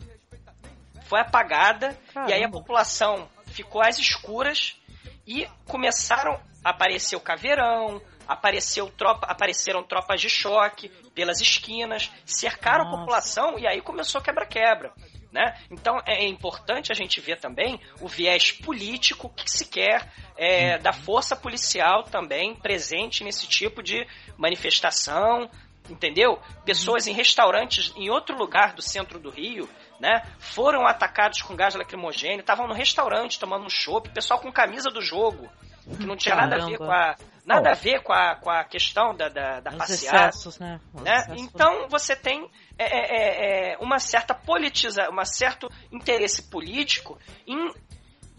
[1.04, 2.32] Foi apagada Caramba.
[2.32, 4.78] e aí a população ficou às escuras
[5.26, 12.86] e começaram a aparecer o caveirão, apareceu tropa, apareceram tropas de choque pelas esquinas, cercaram
[12.86, 12.96] Nossa.
[12.96, 14.92] a população e aí começou quebra-quebra.
[15.32, 15.58] Né?
[15.70, 20.84] Então é importante a gente ver também o viés político que se quer é, uhum.
[20.84, 25.50] da força policial também presente nesse tipo de manifestação,
[25.90, 26.40] entendeu?
[26.66, 29.70] Pessoas em restaurantes em outro lugar do centro do Rio,
[30.00, 30.24] né?
[30.40, 35.02] Foram atacados com gás lacrimogêneo, estavam no restaurante tomando um chopp, pessoal com camisa do
[35.02, 35.50] jogo,
[35.98, 36.58] que não tinha Caramba.
[36.58, 39.62] nada a ver com a nada a ver com a, com a questão da, da,
[39.62, 39.72] da.
[39.86, 40.82] Excessos, né?
[40.94, 41.26] né?
[41.38, 47.18] Então você tem é, é, é, é, uma certa politiza, um certo interesse político
[47.48, 47.74] em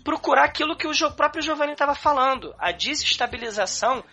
[0.05, 4.05] procurar aquilo que o próprio Giovanni estava falando, a desestabilização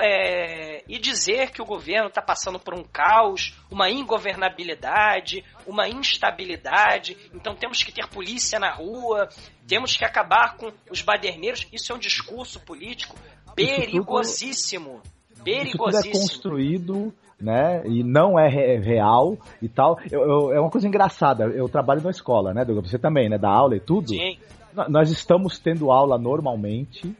[0.00, 7.16] é, e dizer que o governo está passando por um caos, uma ingovernabilidade, uma instabilidade,
[7.34, 9.28] então temos que ter polícia na rua,
[9.66, 11.66] temos que acabar com os baderneiros.
[11.72, 13.16] Isso é um discurso político
[13.54, 15.02] perigosíssimo.
[15.44, 15.64] Perigosíssimo.
[15.64, 17.82] Isso tudo é construído né?
[17.86, 19.98] E não é real e tal.
[20.10, 21.44] Eu, eu, é uma coisa engraçada.
[21.44, 22.90] Eu trabalho na escola, né, Douglas?
[22.90, 23.36] Você também, né?
[23.36, 24.08] Da aula e tudo.
[24.08, 24.38] Sim.
[24.88, 27.14] Nós estamos tendo aula normalmente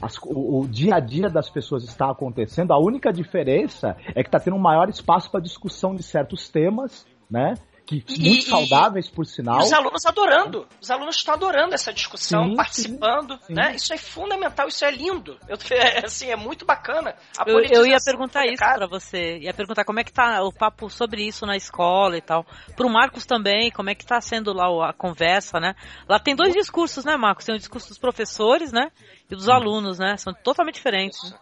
[0.00, 4.28] as, o, o, dia a dia das pessoas está acontecendo, a única diferença é que
[4.28, 7.54] está tendo um maior espaço para discussão de certos temas, né?
[7.88, 9.60] Que, e, muito e, saudáveis, por sinal.
[9.60, 10.68] E os alunos adorando.
[10.78, 13.74] Os alunos estão adorando essa discussão, sim, participando, sim, né?
[13.74, 15.38] Isso é fundamental, isso é lindo.
[15.48, 17.16] Eu, é, assim, é muito bacana.
[17.46, 19.38] Eu, eu, ia perguntar isso para você.
[19.38, 22.44] Ia perguntar como é que tá o papo sobre isso na escola e tal.
[22.76, 25.74] Pro Marcos também, como é que tá sendo lá a conversa, né?
[26.06, 27.46] Lá tem dois discursos, né, Marcos?
[27.46, 28.92] Tem o discurso dos professores, né?
[29.30, 30.18] E dos alunos, né?
[30.18, 31.34] São totalmente diferentes.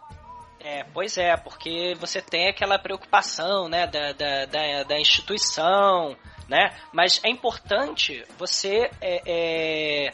[0.61, 6.17] É, pois é, porque você tem aquela preocupação, né, da, da, da, da instituição,
[6.47, 6.75] né?
[6.93, 10.11] Mas é importante você é, é,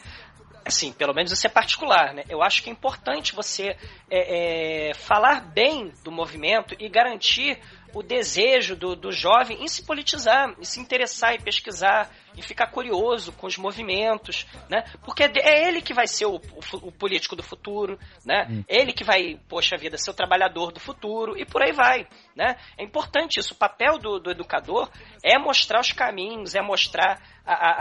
[0.64, 2.24] assim, pelo menos isso é particular, né?
[2.28, 3.76] Eu acho que é importante você
[4.10, 7.60] é, é, falar bem do movimento e garantir
[7.94, 12.66] o desejo do, do jovem em se politizar, em se interessar e pesquisar, e ficar
[12.66, 14.84] curioso com os movimentos, né?
[15.04, 18.46] Porque é, é ele que vai ser o, o, o político do futuro, né?
[18.50, 18.64] Hum.
[18.68, 22.56] Ele que vai, poxa vida, ser o trabalhador do futuro e por aí vai, né?
[22.76, 23.54] É importante isso.
[23.54, 24.90] O papel do, do educador
[25.22, 27.78] é mostrar os caminhos, é mostrar a, a,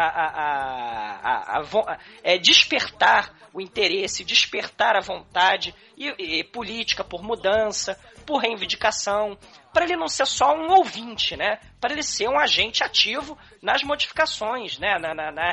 [1.22, 8.39] a, a, é despertar o interesse, despertar a vontade e, e política por mudança, por
[8.39, 9.38] reivindicação,
[9.74, 11.59] para ele não ser só um ouvinte, né?
[11.82, 14.97] Para ele ser um agente ativo nas modificações, né?
[14.99, 15.51] Na, na, na,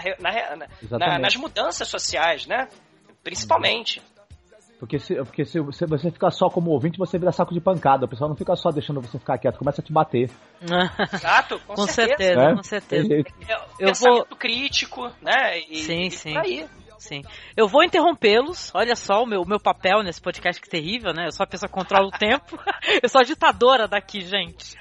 [0.90, 2.68] na nas mudanças sociais, né?
[3.24, 4.02] Principalmente.
[4.78, 8.06] Porque, se, porque se, se, você ficar só como ouvinte, você vira saco de pancada.
[8.06, 10.30] O pessoal não fica só deixando você ficar quieto, começa a te bater.
[11.12, 12.16] Exato, com, com certeza.
[12.16, 12.54] certeza é?
[12.54, 13.14] Com certeza.
[13.14, 14.38] É, eu pensamento vou...
[14.38, 15.58] crítico, né?
[15.68, 16.36] E, sim, e sim.
[16.36, 16.66] Aí.
[17.00, 17.22] Sim.
[17.56, 18.70] Eu vou interrompê-los.
[18.74, 21.26] Olha só o meu, meu papel nesse podcast que é terrível, né?
[21.26, 22.58] Eu sou a pessoa que controla o tempo.
[23.02, 24.76] Eu sou a ditadora daqui, gente.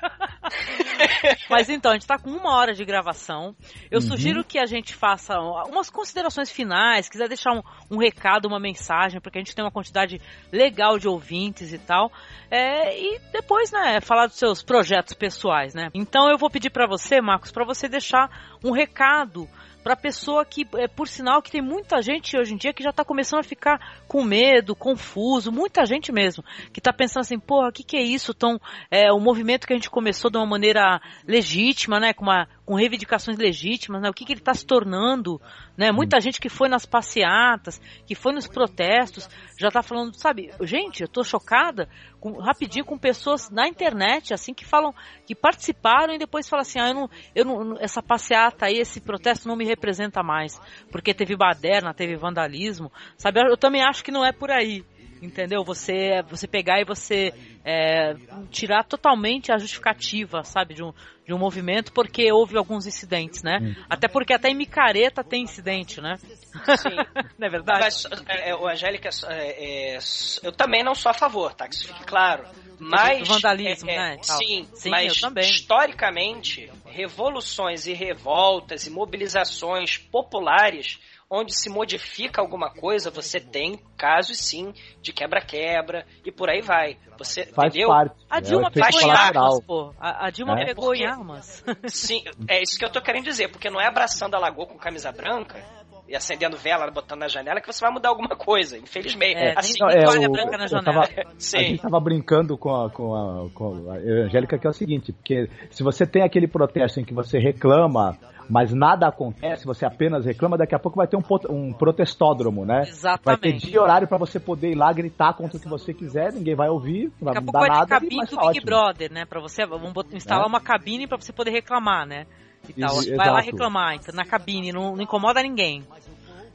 [1.50, 3.56] Mas então, a gente tá com uma hora de gravação.
[3.90, 4.08] Eu uhum.
[4.08, 9.22] sugiro que a gente faça umas considerações finais, quiser deixar um, um recado, uma mensagem,
[9.22, 12.12] porque a gente tem uma quantidade legal de ouvintes e tal.
[12.52, 15.90] É, e depois, né, falar dos seus projetos pessoais, né?
[15.94, 19.48] Então eu vou pedir para você, Marcos, para você deixar um recado
[19.84, 22.90] para pessoa que, é, por sinal, que tem muita gente hoje em dia que já
[22.90, 27.70] está começando a ficar com medo, confuso, muita gente mesmo, que está pensando assim, porra,
[27.70, 28.34] o que, que é isso?
[28.36, 28.60] Então,
[28.92, 32.76] é, o movimento que a gente começou de uma maneira legítima, né, com, uma, com
[32.76, 35.42] reivindicações legítimas, né, o que, que ele está se tornando,
[35.76, 40.52] né, muita gente que foi nas passeatas, que foi nos protestos, já está falando, sabe,
[40.62, 41.90] gente, eu estou chocada,
[42.20, 44.94] com, rapidinho, com pessoas na internet, assim, que falam,
[45.26, 49.02] que participaram e depois falam assim, ah, eu não, eu não, essa passeata aí, esse
[49.02, 50.62] protesto não me representa mais,
[50.92, 53.42] porque teve baderna, teve vandalismo, sabe?
[53.50, 54.86] Eu também acho que não é por aí
[55.22, 55.64] entendeu?
[55.64, 57.34] Você você pegar e você
[57.66, 58.16] é,
[58.50, 60.94] tirar totalmente a justificativa, sabe, de um,
[61.30, 63.60] de um movimento porque houve alguns incidentes, né?
[63.62, 63.76] Hum.
[63.88, 66.18] Até porque até em micareta tem incidente, né?
[66.18, 66.96] Sim.
[67.38, 67.82] não é verdade?
[67.82, 70.00] Mas, é, o Angélica, é, é,
[70.42, 71.68] eu também não sou a favor, tá?
[71.68, 72.48] Que isso fique claro.
[72.80, 73.28] Mas.
[73.28, 74.18] vandalismo, é, é, né?
[74.24, 81.00] Sim, sim, mas historicamente, revoluções e revoltas e mobilizações populares
[81.30, 86.98] onde se modifica alguma coisa, você tem casos sim de quebra-quebra e por aí vai.
[87.20, 87.90] Você Faz entendeu?
[87.90, 88.16] parte.
[88.30, 89.94] A Dilma É o pegou em armas, pô.
[90.00, 90.66] A, a Dilma É.
[90.66, 91.64] pegou Porque- em armas.
[91.88, 94.78] Sim, é isso que eu tô querendo dizer, porque não é abraçando a lagoa com
[94.78, 95.64] camisa branca
[96.08, 99.38] e acendendo vela, botando na janela, que você vai mudar alguma coisa, infelizmente.
[99.38, 101.06] É, assim, nem- nem toalha o- branca na janela.
[101.14, 101.60] tava- a Sim.
[101.60, 105.48] gente tava brincando com a, com, a, com a Angélica que é o seguinte, porque
[105.70, 108.18] se você tem aquele protesto em que você reclama,
[108.50, 112.78] mas nada acontece, você apenas reclama, daqui a pouco vai ter um, um protestódromo, né?
[112.78, 113.68] Vai ter Exatamente.
[113.68, 116.70] dia horário pra você poder ir lá gritar contra o que você quiser, ninguém vai
[116.70, 118.66] ouvir, não vai Daqui a pouco mudar vai ter nada, cabine do tá Big ótimo.
[118.66, 119.26] Brother, né?
[119.26, 120.48] Pra você, vamos instalar É.
[120.48, 122.26] uma cabine pra você poder reclamar, né?
[122.68, 123.00] E tal.
[123.00, 123.52] Isso, vai lá exato.
[123.52, 125.84] reclamar, então, na cabine, não, não incomoda ninguém.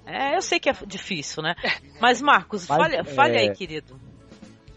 [0.07, 1.55] É, eu sei que é difícil, né?
[2.01, 3.97] Mas, Marcos, Mas, fale, fale é, aí, querido.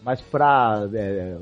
[0.02, 1.36] Mas pra, é,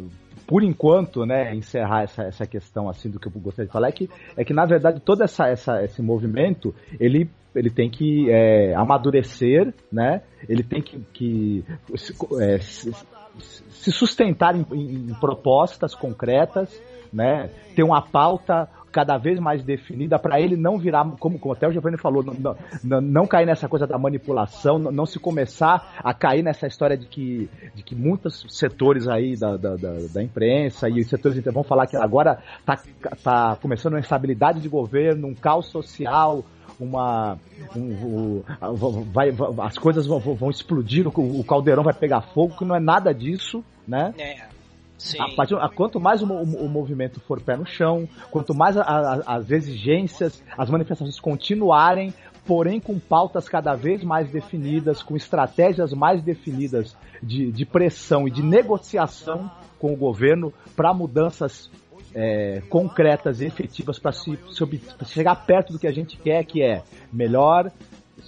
[0.46, 3.92] por enquanto, né, encerrar essa, essa questão assim do que eu gostaria de falar, é
[3.92, 8.74] que, é que na verdade todo essa, essa, esse movimento, ele, ele tem que é,
[8.74, 11.64] amadurecer, né, ele tem que, que
[11.96, 12.92] se, é, se-
[13.38, 16.80] se sustentar em, em- propostas concretas,
[17.12, 21.68] né, ter uma pauta cada vez mais definida para ele não virar, como, como até
[21.68, 25.92] o Giovanni falou, não, não- não, cair nessa coisa da manipulação, não, não se começar
[26.02, 30.22] a cair nessa história de que, de que muitos setores aí da, da, da, da
[30.22, 32.80] imprensa e os setores vão falar que agora tá,
[33.22, 36.42] tá começando uma instabilidade de governo, um caos social,
[36.80, 37.36] uma
[37.76, 42.56] um- um- vai, vai- as coisas vão, vão explodir, o, o caldeirão vai pegar fogo,
[42.56, 44.14] que não é nada disso, né?
[44.16, 44.55] É.
[44.98, 45.20] Sim.
[45.20, 48.76] A partir- a- quanto mais o, mo- o movimento for pé no chão, quanto mais
[48.76, 52.12] a- a- as exigências, as manifestações continuarem,
[52.46, 58.30] porém com pautas cada vez mais definidas, com estratégias mais definidas de, de pressão e
[58.30, 61.70] de negociação com o governo para mudanças
[62.14, 66.62] é, concretas e efetivas para se, se chegar perto do que a gente quer, que
[66.62, 66.82] é
[67.12, 67.70] melhor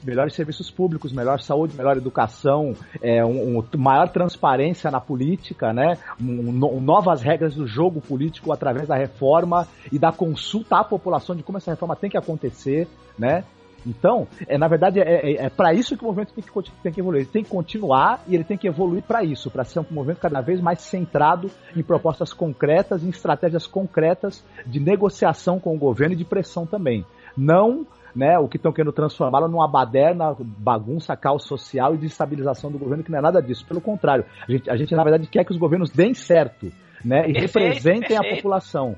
[0.05, 5.99] melhores serviços públicos, melhor saúde, melhor educação, é, um, um- maior transparência na política, né?
[6.21, 11.35] Um, no- novas regras do jogo político através da reforma e da consulta à população
[11.35, 12.87] de como essa reforma tem que acontecer,
[13.19, 13.45] né?
[13.87, 17.01] Então, é, na verdade, é, é, para isso que o movimento tem que, tem que
[17.01, 17.23] evoluir.
[17.23, 20.19] Ele tem que continuar e ele tem que evoluir para isso, para ser um movimento
[20.19, 26.15] cada vez mais centrado em propostas concretas, em estratégias concretas de negociação com o governo
[26.15, 27.07] e de pressão também.
[27.37, 27.87] Não
[28.19, 33.05] né, o que estão querendo transformá-lo numa baderna, bagunça, caos social e desestabilização do governo,
[33.05, 33.65] que não é nada disso.
[33.65, 36.73] Pelo contrário, a gente, a gente na verdade quer que os governos deem certo,
[37.05, 38.97] né, e Perfeito, representem a população.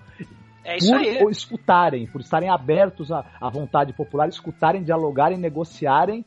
[0.65, 1.31] É isso por aí.
[1.31, 6.25] escutarem, por estarem abertos à, à vontade popular, escutarem, dialogarem, negociarem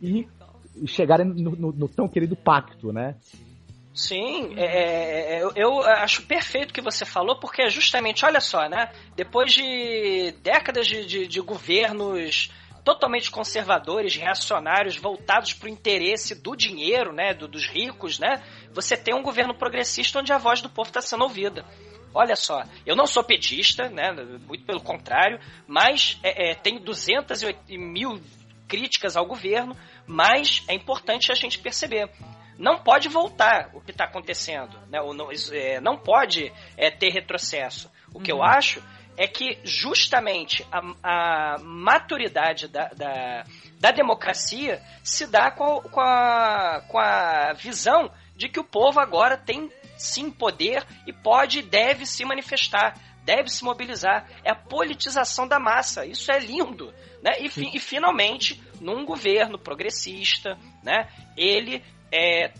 [0.00, 0.28] e,
[0.80, 3.16] e chegarem no, no- no tão querido pacto, né?
[3.96, 8.42] Sim, é, é, eu, eu acho perfeito o que você falou, porque é justamente, olha
[8.42, 8.92] só, né?
[9.16, 12.50] Depois de décadas de, de, de governos
[12.84, 17.32] totalmente conservadores, reacionários, voltados para o interesse do dinheiro, né?
[17.32, 18.42] do- dos ricos, né?
[18.74, 21.64] Você tem um governo progressista onde a voz do povo está sendo ouvida.
[22.12, 24.12] Olha só, eu não sou petista, né?
[24.46, 28.20] Muito pelo contrário, mas é, é, tenho 200 e mil
[28.68, 29.74] críticas ao governo,
[30.06, 32.10] mas é importante a gente perceber.
[32.58, 35.00] Não pode voltar o que está acontecendo, né?
[35.00, 37.90] Ou não, é, não pode é, ter retrocesso.
[38.14, 38.82] O que eu acho
[39.16, 43.44] é que justamente a, a maturidade da, da,
[43.78, 49.00] da democracia se dá com a, com, a, com a visão de que o povo
[49.00, 54.28] agora tem sim poder e pode e deve se manifestar, deve se mobilizar.
[54.44, 56.04] É a politização da massa.
[56.04, 56.92] Isso é lindo.
[57.22, 57.40] Né?
[57.40, 61.08] E, fi- e finalmente, num governo progressista, né?
[61.36, 61.82] ele
[62.12, 62.52] é,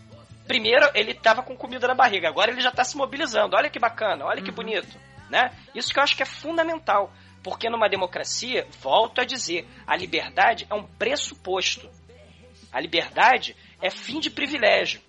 [0.46, 3.56] primeiro ele estava com comida na barriga, agora ele já está se mobilizando.
[3.56, 4.98] Olha que bacana, olha que bonito,
[5.30, 5.50] né?
[5.74, 10.66] Isso que eu acho que é fundamental, porque numa democracia, volto a dizer, a liberdade
[10.70, 11.88] é um pressuposto.
[12.72, 15.00] A liberdade é fim de privilégio.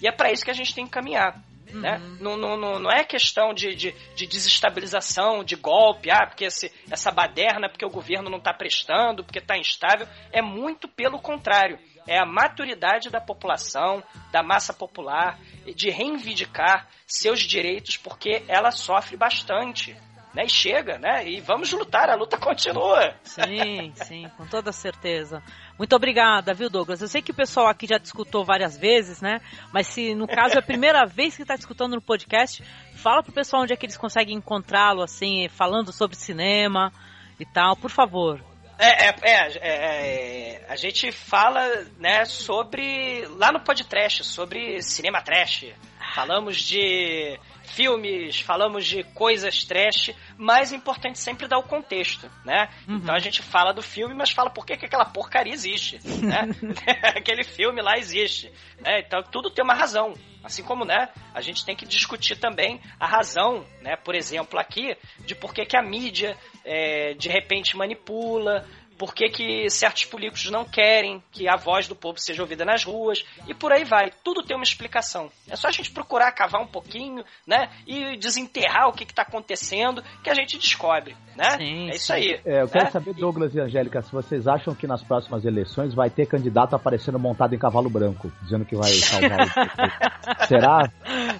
[0.00, 1.42] E é para isso que a gente tem que caminhar.
[1.72, 1.98] Né?
[2.20, 6.72] Não, não, não, não é questão de, de, de desestabilização, de golpe, ah, porque esse,
[6.90, 10.06] essa baderna, porque o governo não está prestando, porque está instável.
[10.32, 11.78] É muito pelo contrário.
[12.06, 15.38] É a maturidade da população, da massa popular,
[15.74, 19.96] de reivindicar seus direitos, porque ela sofre bastante.
[20.36, 20.44] Né?
[20.44, 21.26] E chega, né?
[21.26, 23.14] E vamos lutar, a luta continua.
[23.22, 25.42] Sim, sim, com toda certeza.
[25.78, 27.00] Muito obrigada, viu, Douglas?
[27.00, 29.40] Eu sei que o pessoal aqui já te escutou várias vezes, né?
[29.72, 32.62] Mas se no caso é a primeira vez que está escutando no podcast,
[32.96, 36.92] fala pro pessoal onde é que eles conseguem encontrá-lo, assim, falando sobre cinema
[37.40, 38.38] e tal, por favor.
[38.78, 45.22] É, é, é, é, é, a gente fala, né, sobre lá no podcast, sobre cinema
[45.22, 45.66] trash.
[46.14, 52.68] Falamos de filmes, falamos de coisas trash, mas é importante sempre dar o contexto, né?
[52.88, 52.96] Uhum.
[52.96, 56.48] Então a gente fala do filme, mas fala por que, que aquela porcaria existe, né?
[57.16, 59.00] Aquele filme lá existe, né?
[59.00, 60.14] Então tudo tem uma razão.
[60.42, 64.96] Assim como, né, a gente tem que discutir também a razão, né, por exemplo, aqui,
[65.18, 66.36] de por que, que a mídia
[66.66, 68.66] é, de repente manipula,
[68.98, 72.84] por que, que certos políticos não querem que a voz do povo seja ouvida nas
[72.84, 74.10] ruas, e por aí vai.
[74.24, 75.30] Tudo tem uma explicação.
[75.48, 77.70] É só a gente procurar cavar um pouquinho, né?
[77.86, 81.50] E desenterrar o que está acontecendo, que a gente descobre, né?
[81.56, 82.40] Sim, é isso aí.
[82.44, 82.90] É, eu quero né?
[82.90, 87.18] saber, Douglas e Angélica, se vocês acham que nas próximas eleições vai ter candidato aparecendo
[87.18, 90.90] montado em cavalo branco, dizendo que vai salvar o Será?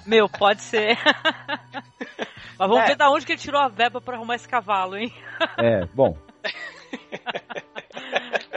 [0.05, 0.97] Meu, pode ser.
[2.57, 2.87] Mas vamos É.
[2.87, 5.13] ver da onde que ele tirou a verba pra arrumar esse cavalo, hein?
[5.57, 6.17] É, bom.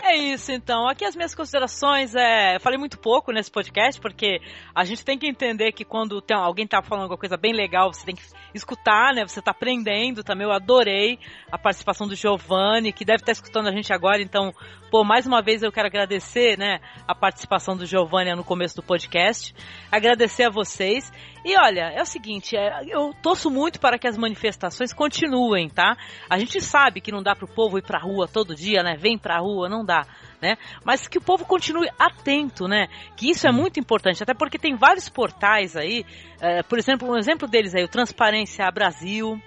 [0.02, 0.88] É isso, então.
[0.88, 2.14] Aqui as minhas considerações.
[2.14, 2.56] É...
[2.56, 4.40] Eu falei muito pouco nesse podcast, porque
[4.74, 7.92] a gente tem que entender que quando tem alguém tá falando alguma coisa bem legal,
[7.92, 8.22] você tem que
[8.54, 9.26] escutar, né?
[9.26, 10.46] Você tá aprendendo também.
[10.46, 11.18] Eu adorei
[11.50, 14.20] a participação do Giovanni, que deve estar escutando a gente agora.
[14.22, 14.52] Então,
[14.90, 16.80] pô, mais uma vez eu quero agradecer, né?
[17.06, 19.54] A participação do Giovanni no começo do podcast.
[19.92, 21.12] Agradecer a vocês.
[21.44, 25.96] E olha, é o seguinte, é, eu torço muito para que as manifestações continuem, tá?
[26.28, 28.96] A gente sabe que não dá pro povo ir pra rua todo dia, né?
[28.98, 30.06] Vem pra rua, não dá,
[30.40, 30.56] né?
[30.84, 32.88] Mas que o povo continue atento, né?
[33.16, 36.04] Que isso é muito importante, até porque tem vários portais aí,
[36.40, 39.40] é, por exemplo, um exemplo deles aí, o Transparência Brasil,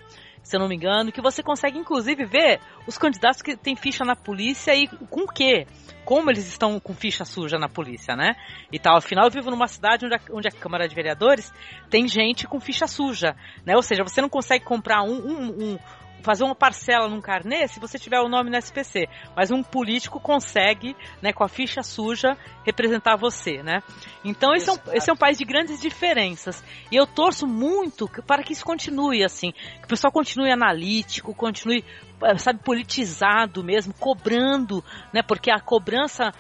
[0.44, 4.04] se eu não me engano, que você consegue inclusive ver os candidatos que têm ficha
[4.04, 5.66] na polícia e com o quê?
[6.04, 8.36] Como eles estão com ficha suja na polícia, né?
[8.72, 8.98] E tal.
[8.98, 11.52] Afinal, eu vivo numa cidade onde a, onde a Câmara de Vereadores
[11.90, 13.74] tem gente com ficha suja, né?
[13.76, 15.80] Ou seja, você não consegue comprar um, um, um
[16.24, 20.20] fazer uma parcela num carnê se você tiver o nome no SPC, mas um político
[20.20, 23.84] consegue, né, com a ficha suja, representar você, né?
[24.24, 28.10] Então esse é, um, esse é um país de grandes diferenças e eu torço muito
[28.26, 31.84] para que isso continue assim, que o pessoal continue analítico, continue
[32.24, 35.22] eh, sabe, politizado mesmo, cobrando, né?
[35.22, 36.32] Porque a cobrança,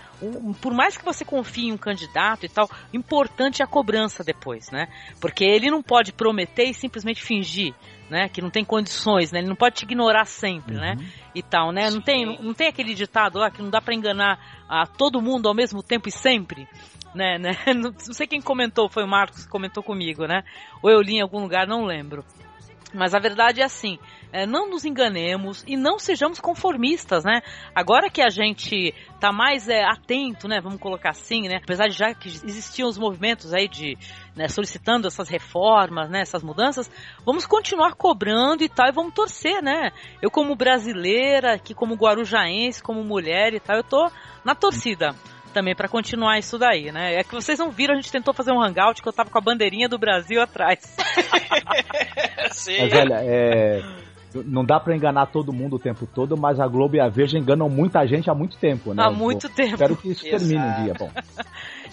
[0.61, 4.71] por mais que você confie em um candidato e tal, importante é a cobrança depois,
[4.71, 4.87] né?
[5.19, 7.73] Porque ele não pode prometer e simplesmente fingir,
[8.13, 8.29] né?
[8.29, 9.39] Que não tem condições, né?
[9.39, 10.95] Ele não pode te ignorar sempre, né?
[11.33, 11.89] E tal, né?
[11.89, 15.49] Não tem, não tem aquele ditado lá que não dá para enganar a todo mundo
[15.49, 16.67] ao mesmo tempo e sempre.
[17.15, 17.51] Né, né?
[17.75, 20.43] Não, não sei quem comentou, foi o Marcos que comentou comigo, né?
[20.81, 22.25] Ou eu li em algum lugar, não lembro.
[22.93, 23.97] Mas a verdade é assim,
[24.31, 27.41] é, não nos enganemos e não sejamos conformistas, né?
[27.73, 30.59] Agora que a gente tá mais é, atento, né?
[30.61, 31.59] Vamos colocar assim, né?
[31.63, 33.97] Apesar de já que existiam os movimentos aí de
[34.35, 36.21] né, solicitando essas reformas, né?
[36.21, 36.89] Essas mudanças,
[37.25, 39.91] vamos continuar cobrando e tal e vamos torcer, né?
[40.21, 44.11] Eu como brasileira, aqui como guarujaense, como mulher e tal, eu tô
[44.45, 45.15] na torcida
[45.53, 47.15] também para continuar isso daí, né?
[47.15, 49.37] É que vocês não viram, a gente tentou fazer um hangout que eu tava com
[49.37, 50.79] a bandeirinha do Brasil atrás.
[52.51, 52.77] Sim.
[52.81, 53.81] Mas olha, é,
[54.45, 57.37] não dá pra enganar todo mundo o tempo todo, mas a Globo e a Veja
[57.37, 59.03] enganam muita gente há muito tempo, né?
[59.03, 59.73] Há muito Bom, tempo.
[59.73, 60.83] Espero que isso termine um Exato.
[60.83, 61.11] dia, bom.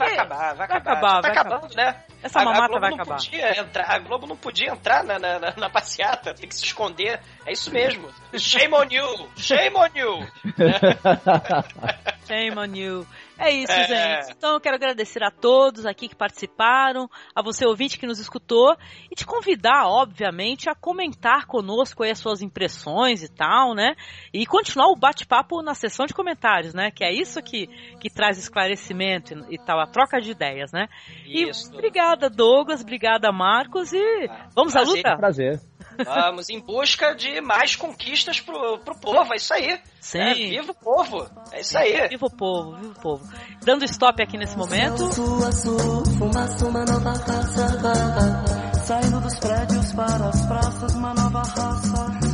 [0.01, 0.93] Vai acabar, vai acabar.
[0.93, 1.97] acabar, Já tá vai acabando, né?
[2.23, 3.17] Essa A- mamata a Globo vai não acabar.
[3.17, 6.65] Podia entrar, a Globo não podia entrar na, na, na- na passeata, tem que se
[6.65, 7.21] esconder.
[7.45, 8.09] É isso mesmo.
[8.35, 9.29] Shame on you!
[9.37, 10.27] Shame on you!
[12.27, 13.07] Shame on you.
[13.41, 13.85] É isso, É.
[14.23, 14.37] gente.
[14.37, 18.77] Então eu quero agradecer a todos aqui que participaram, a você ouvinte que nos escutou
[19.11, 23.97] e te convidar, obviamente, a comentar conosco aí as suas impressões e tal, né?
[24.33, 26.91] E continuar o bate-papo na sessão de comentários, né?
[26.91, 27.67] Que é isso que,
[27.99, 30.87] que traz esclarecimento e, e tal, a troca de ideias, né?
[31.27, 31.73] Isso.
[31.73, 34.97] E obrigada, Douglas, obrigada, Marcos, e vamos à prazer.
[34.97, 35.17] luta?
[35.17, 35.61] Prazer.
[36.05, 39.81] Vamos em busca de mais conquistas pro, pro povo, é isso aí.
[40.01, 40.19] Sim.
[40.19, 41.29] É, viva o povo!
[41.53, 42.09] É isso aí.
[42.09, 43.29] Viva o povo, viva o povo.
[43.63, 45.13] Dando stop aqui nesse momento.
[45.13, 48.81] Sul a sul, fumaça, uma nova raça.
[48.85, 52.31] Saindo dos prédios para as praças, uma nova raça.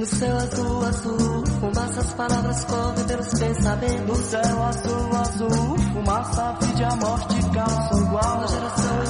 [0.00, 4.06] No céu azul, azul, fumaça, as palavras correm pelos pensamentos.
[4.06, 8.38] No céu azul, azul, fumaça, a vida e a morte calçam igual.
[8.38, 9.06] Uma geração em